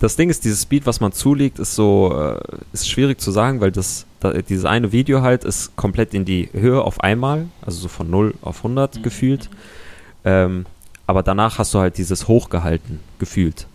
Das 0.00 0.16
Ding 0.16 0.30
ist, 0.30 0.44
dieses 0.44 0.62
Speed, 0.62 0.86
was 0.86 1.00
man 1.00 1.12
zulegt, 1.12 1.58
ist 1.58 1.74
so, 1.74 2.12
äh, 2.18 2.40
ist 2.72 2.88
schwierig 2.88 3.20
zu 3.20 3.30
sagen, 3.30 3.60
weil 3.60 3.70
das, 3.70 4.06
da, 4.18 4.32
dieses 4.32 4.64
eine 4.64 4.92
Video 4.92 5.20
halt 5.20 5.44
ist 5.44 5.76
komplett 5.76 6.14
in 6.14 6.24
die 6.24 6.48
Höhe 6.52 6.82
auf 6.82 7.00
einmal, 7.00 7.48
also 7.60 7.82
so 7.82 7.88
von 7.88 8.10
0 8.10 8.34
auf 8.40 8.58
100 8.58 8.96
mhm. 8.96 9.02
gefühlt. 9.02 9.50
Ähm, 10.24 10.64
aber 11.06 11.22
danach 11.22 11.58
hast 11.58 11.74
du 11.74 11.80
halt 11.80 11.98
dieses 11.98 12.28
hochgehalten 12.28 13.00
gefühlt. 13.18 13.66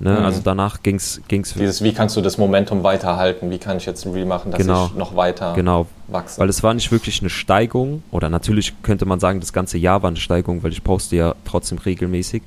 Ne? 0.00 0.12
Mhm. 0.18 0.24
Also 0.24 0.40
danach 0.42 0.82
ging 0.82 0.96
es. 0.96 1.20
Dieses, 1.30 1.84
wie 1.84 1.92
kannst 1.92 2.16
du 2.16 2.20
das 2.20 2.36
Momentum 2.36 2.82
weiterhalten? 2.82 3.50
Wie 3.50 3.58
kann 3.58 3.76
ich 3.76 3.86
jetzt 3.86 4.06
ein 4.06 4.12
Reel 4.12 4.24
machen, 4.24 4.50
dass 4.50 4.58
genau, 4.58 4.86
ich 4.86 4.94
noch 4.94 5.14
weiter 5.14 5.52
genau. 5.54 5.86
wachse? 6.08 6.40
Weil 6.40 6.48
es 6.48 6.62
war 6.64 6.74
nicht 6.74 6.90
wirklich 6.90 7.20
eine 7.20 7.30
Steigung, 7.30 8.02
oder 8.10 8.28
natürlich 8.28 8.82
könnte 8.82 9.04
man 9.04 9.20
sagen, 9.20 9.38
das 9.38 9.52
ganze 9.52 9.78
Jahr 9.78 10.02
war 10.02 10.08
eine 10.08 10.16
Steigung, 10.16 10.62
weil 10.64 10.72
ich 10.72 10.82
poste 10.82 11.16
ja 11.16 11.34
trotzdem 11.44 11.78
regelmäßig. 11.78 12.42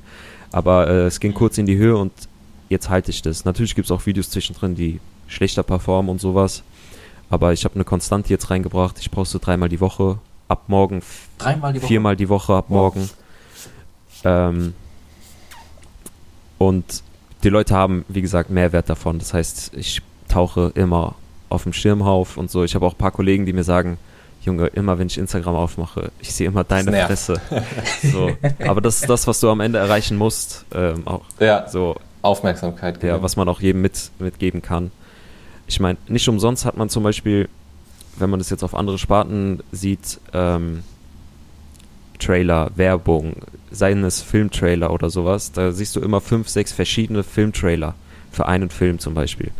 Aber 0.50 0.88
äh, 0.88 1.06
es 1.06 1.20
ging 1.20 1.32
kurz 1.32 1.56
in 1.56 1.66
die 1.66 1.76
Höhe 1.76 1.96
und 1.96 2.12
jetzt 2.68 2.88
halte 2.88 3.10
ich 3.10 3.22
das. 3.22 3.44
Natürlich 3.44 3.74
gibt 3.74 3.86
es 3.86 3.92
auch 3.92 4.06
Videos 4.06 4.30
zwischendrin, 4.30 4.74
die 4.74 5.00
schlechter 5.26 5.62
performen 5.62 6.10
und 6.10 6.20
sowas. 6.20 6.62
Aber 7.30 7.52
ich 7.52 7.64
habe 7.64 7.74
eine 7.74 7.84
Konstante 7.84 8.30
jetzt 8.30 8.50
reingebracht. 8.50 8.98
Ich 8.98 9.10
poste 9.10 9.38
dreimal 9.38 9.68
die 9.68 9.80
Woche, 9.80 10.18
ab 10.48 10.64
morgen. 10.68 11.02
Dreimal 11.38 11.72
die 11.72 11.80
Woche? 11.80 11.88
Viermal 11.88 12.16
die 12.16 12.28
Woche 12.28 12.54
ab 12.54 12.66
wow. 12.68 12.94
morgen. 12.94 13.10
Ähm, 14.24 14.74
und 16.58 17.02
die 17.42 17.48
Leute 17.48 17.74
haben, 17.74 18.04
wie 18.08 18.22
gesagt, 18.22 18.50
Mehrwert 18.50 18.88
davon. 18.88 19.18
Das 19.18 19.34
heißt, 19.34 19.72
ich 19.74 20.00
tauche 20.28 20.72
immer 20.74 21.14
auf 21.48 21.64
dem 21.64 21.72
Schirm 21.72 22.02
auf 22.02 22.36
und 22.36 22.50
so. 22.50 22.64
Ich 22.64 22.74
habe 22.74 22.86
auch 22.86 22.94
ein 22.94 22.98
paar 22.98 23.10
Kollegen, 23.10 23.46
die 23.46 23.52
mir 23.52 23.64
sagen, 23.64 23.98
Junge, 24.44 24.66
immer 24.68 24.98
wenn 24.98 25.06
ich 25.06 25.16
Instagram 25.16 25.54
aufmache, 25.54 26.10
ich 26.20 26.34
sehe 26.34 26.46
immer 26.46 26.64
deine 26.64 26.92
Fresse. 27.06 27.40
so. 28.02 28.30
Aber 28.66 28.80
das 28.80 29.00
ist 29.00 29.08
das, 29.08 29.26
was 29.26 29.40
du 29.40 29.48
am 29.48 29.60
Ende 29.60 29.78
erreichen 29.78 30.16
musst. 30.16 30.66
Ähm, 30.74 31.06
auch 31.06 31.22
ja, 31.40 31.66
so 31.68 31.96
Aufmerksamkeit. 32.24 33.02
Ja, 33.02 33.22
was 33.22 33.36
man 33.36 33.48
auch 33.48 33.60
jedem 33.60 33.82
mit, 33.82 34.10
mitgeben 34.18 34.62
kann. 34.62 34.90
Ich 35.66 35.80
meine, 35.80 35.98
nicht 36.08 36.28
umsonst 36.28 36.64
hat 36.64 36.76
man 36.76 36.88
zum 36.88 37.02
Beispiel, 37.02 37.48
wenn 38.16 38.30
man 38.30 38.38
das 38.38 38.50
jetzt 38.50 38.62
auf 38.62 38.74
andere 38.74 38.98
Sparten 38.98 39.62
sieht, 39.72 40.20
ähm, 40.32 40.82
Trailer, 42.18 42.70
Werbung, 42.76 43.36
seien 43.70 44.04
es 44.04 44.22
Filmtrailer 44.22 44.92
oder 44.92 45.10
sowas, 45.10 45.52
da 45.52 45.72
siehst 45.72 45.96
du 45.96 46.00
immer 46.00 46.20
fünf, 46.20 46.48
sechs 46.48 46.72
verschiedene 46.72 47.22
Filmtrailer 47.22 47.94
für 48.30 48.46
einen 48.46 48.70
Film 48.70 48.98
zum 48.98 49.14
Beispiel. 49.14 49.50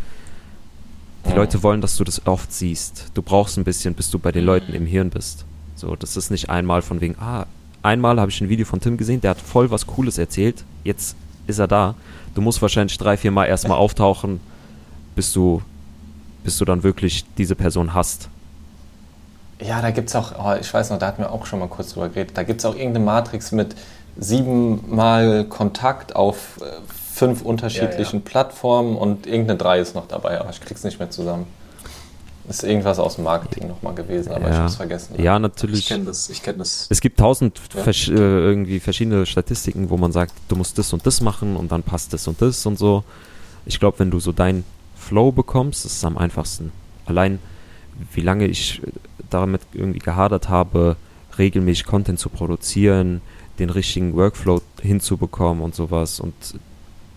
Die 1.27 1.31
ja. 1.31 1.37
Leute 1.37 1.63
wollen, 1.63 1.81
dass 1.81 1.97
du 1.97 2.05
das 2.05 2.27
oft 2.27 2.53
siehst. 2.53 3.11
Du 3.15 3.23
brauchst 3.23 3.57
ein 3.59 3.65
bisschen, 3.65 3.95
bis 3.95 4.11
du 4.11 4.19
bei 4.19 4.31
den 4.33 4.45
Leuten 4.45 4.73
im 4.73 4.87
Hirn 4.87 5.11
bist. 5.11 5.45
So, 5.75 5.97
das 5.97 6.17
ist 6.17 6.31
nicht 6.31 6.51
einmal 6.51 6.83
von 6.83 7.01
wegen, 7.01 7.17
ah, 7.19 7.47
einmal 7.83 8.21
habe 8.21 8.31
ich 8.31 8.41
ein 8.41 8.49
Video 8.49 8.67
von 8.67 8.81
Tim 8.81 8.97
gesehen, 8.97 9.21
der 9.21 9.31
hat 9.31 9.41
voll 9.41 9.71
was 9.71 9.87
Cooles 9.87 10.19
erzählt, 10.19 10.65
jetzt 10.85 11.17
ist 11.47 11.59
er 11.59 11.69
da. 11.69 11.95
Du 12.35 12.41
musst 12.41 12.61
wahrscheinlich 12.63 12.99
drei, 12.99 13.17
vier 13.17 13.31
Mal 13.31 13.47
erstmal 13.47 13.79
auftauchen, 13.79 14.41
bis 15.15 15.33
du, 15.33 15.63
bis 16.43 16.59
du 16.59 16.65
dann 16.65 16.83
wirklich 16.83 17.25
diese 17.39 17.55
Person 17.55 17.95
hast. 17.95 18.29
Ja, 19.61 19.81
da 19.81 19.91
gibt 19.91 20.09
es 20.09 20.17
auch, 20.17 20.33
oh, 20.39 20.59
ich 20.61 20.73
weiß 20.73 20.91
noch, 20.91 20.99
da 20.99 21.07
hatten 21.07 21.23
wir 21.23 21.31
auch 21.31 21.47
schon 21.47 21.61
mal 21.61 21.69
kurz 21.69 21.93
drüber 21.93 22.09
geredet, 22.09 22.37
da 22.37 22.43
gibt 22.43 22.61
es 22.61 22.65
auch 22.67 22.75
irgendeine 22.75 23.05
Matrix 23.05 23.53
mit 23.53 23.77
siebenmal 24.17 25.45
Kontakt 25.45 26.17
auf 26.17 26.61
äh, 26.61 26.65
fünf 27.15 27.43
unterschiedlichen 27.43 28.17
ja, 28.17 28.25
ja. 28.25 28.31
Plattformen 28.31 28.97
und 28.97 29.27
irgendeine 29.27 29.59
drei 29.59 29.79
ist 29.79 29.95
noch 29.95 30.09
dabei, 30.09 30.41
aber 30.41 30.51
ich 30.51 30.61
krieg's 30.61 30.83
nicht 30.83 30.99
mehr 30.99 31.11
zusammen. 31.11 31.47
Ist 32.49 32.63
irgendwas 32.63 32.99
aus 32.99 33.15
dem 33.15 33.25
Marketing 33.25 33.69
nochmal 33.69 33.95
gewesen, 33.95 34.33
aber 34.33 34.49
ja. 34.49 34.51
ich 34.51 34.59
hab's 34.59 34.77
vergessen. 34.77 35.15
Ja, 35.23 35.39
natürlich. 35.39 35.81
Ich 35.81 35.87
kenne 35.87 36.05
das, 36.05 36.29
ich 36.29 36.43
kenne 36.43 36.59
das. 36.59 36.87
Es 36.91 37.01
gibt 37.01 37.19
tausend 37.19 37.59
vers 37.59 38.09
äh, 38.09 38.13
irgendwie 38.13 38.81
verschiedene 38.81 39.25
Statistiken, 39.25 39.89
wo 39.89 39.97
man 39.97 40.13
sagt, 40.13 40.35
du 40.49 40.57
musst 40.57 40.77
das 40.77 40.93
und 40.93 41.07
das 41.07 41.23
machen 41.23 41.57
und 41.57 41.73
dann 41.73 41.83
passt 41.83 42.13
das 42.13 42.29
und 42.29 42.43
das 42.43 42.67
und 42.67 42.79
so. 42.79 43.03
Ich 43.65 43.81
glaube, 43.81 43.99
wenn 43.99 44.11
du 44.11 44.21
so 44.21 44.33
deinen 44.33 44.65
Flow 44.95 45.33
bekommst, 45.33 45.87
ist 45.87 45.97
es 45.97 46.05
am 46.05 46.19
einfachsten. 46.19 46.71
Allein, 47.07 47.39
wie 48.13 48.21
lange 48.21 48.47
ich 48.47 48.83
damit 49.31 49.63
irgendwie 49.73 50.01
gehadert 50.01 50.51
habe, 50.51 50.97
regelmäßig 51.39 51.87
Content 51.87 52.19
zu 52.19 52.29
produzieren, 52.29 53.23
den 53.59 53.71
richtigen 53.71 54.15
Workflow 54.15 54.61
hinzubekommen 54.83 55.63
und 55.63 55.75
sowas. 55.75 56.21
Und 56.21 56.35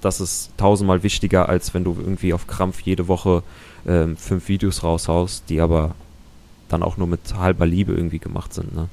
das 0.02 0.22
ist 0.22 0.52
tausendmal 0.58 1.04
wichtiger, 1.04 1.50
als 1.50 1.74
wenn 1.74 1.84
du 1.84 1.96
irgendwie 2.00 2.34
auf 2.34 2.48
Krampf 2.48 2.82
jede 2.82 3.08
Woche 3.08 3.44
ähm, 3.86 4.18
fünf 4.18 4.48
Videos 4.48 4.84
raushaust, 4.84 5.44
die 5.50 5.62
aber 5.62 5.96
dann 6.70 6.84
auch 6.84 6.98
nur 6.98 7.08
mit 7.08 7.34
halber 7.36 7.66
Liebe 7.66 7.94
irgendwie 7.94 8.20
gemacht 8.20 8.54
sind. 8.54 8.76
Ne? 8.76 8.90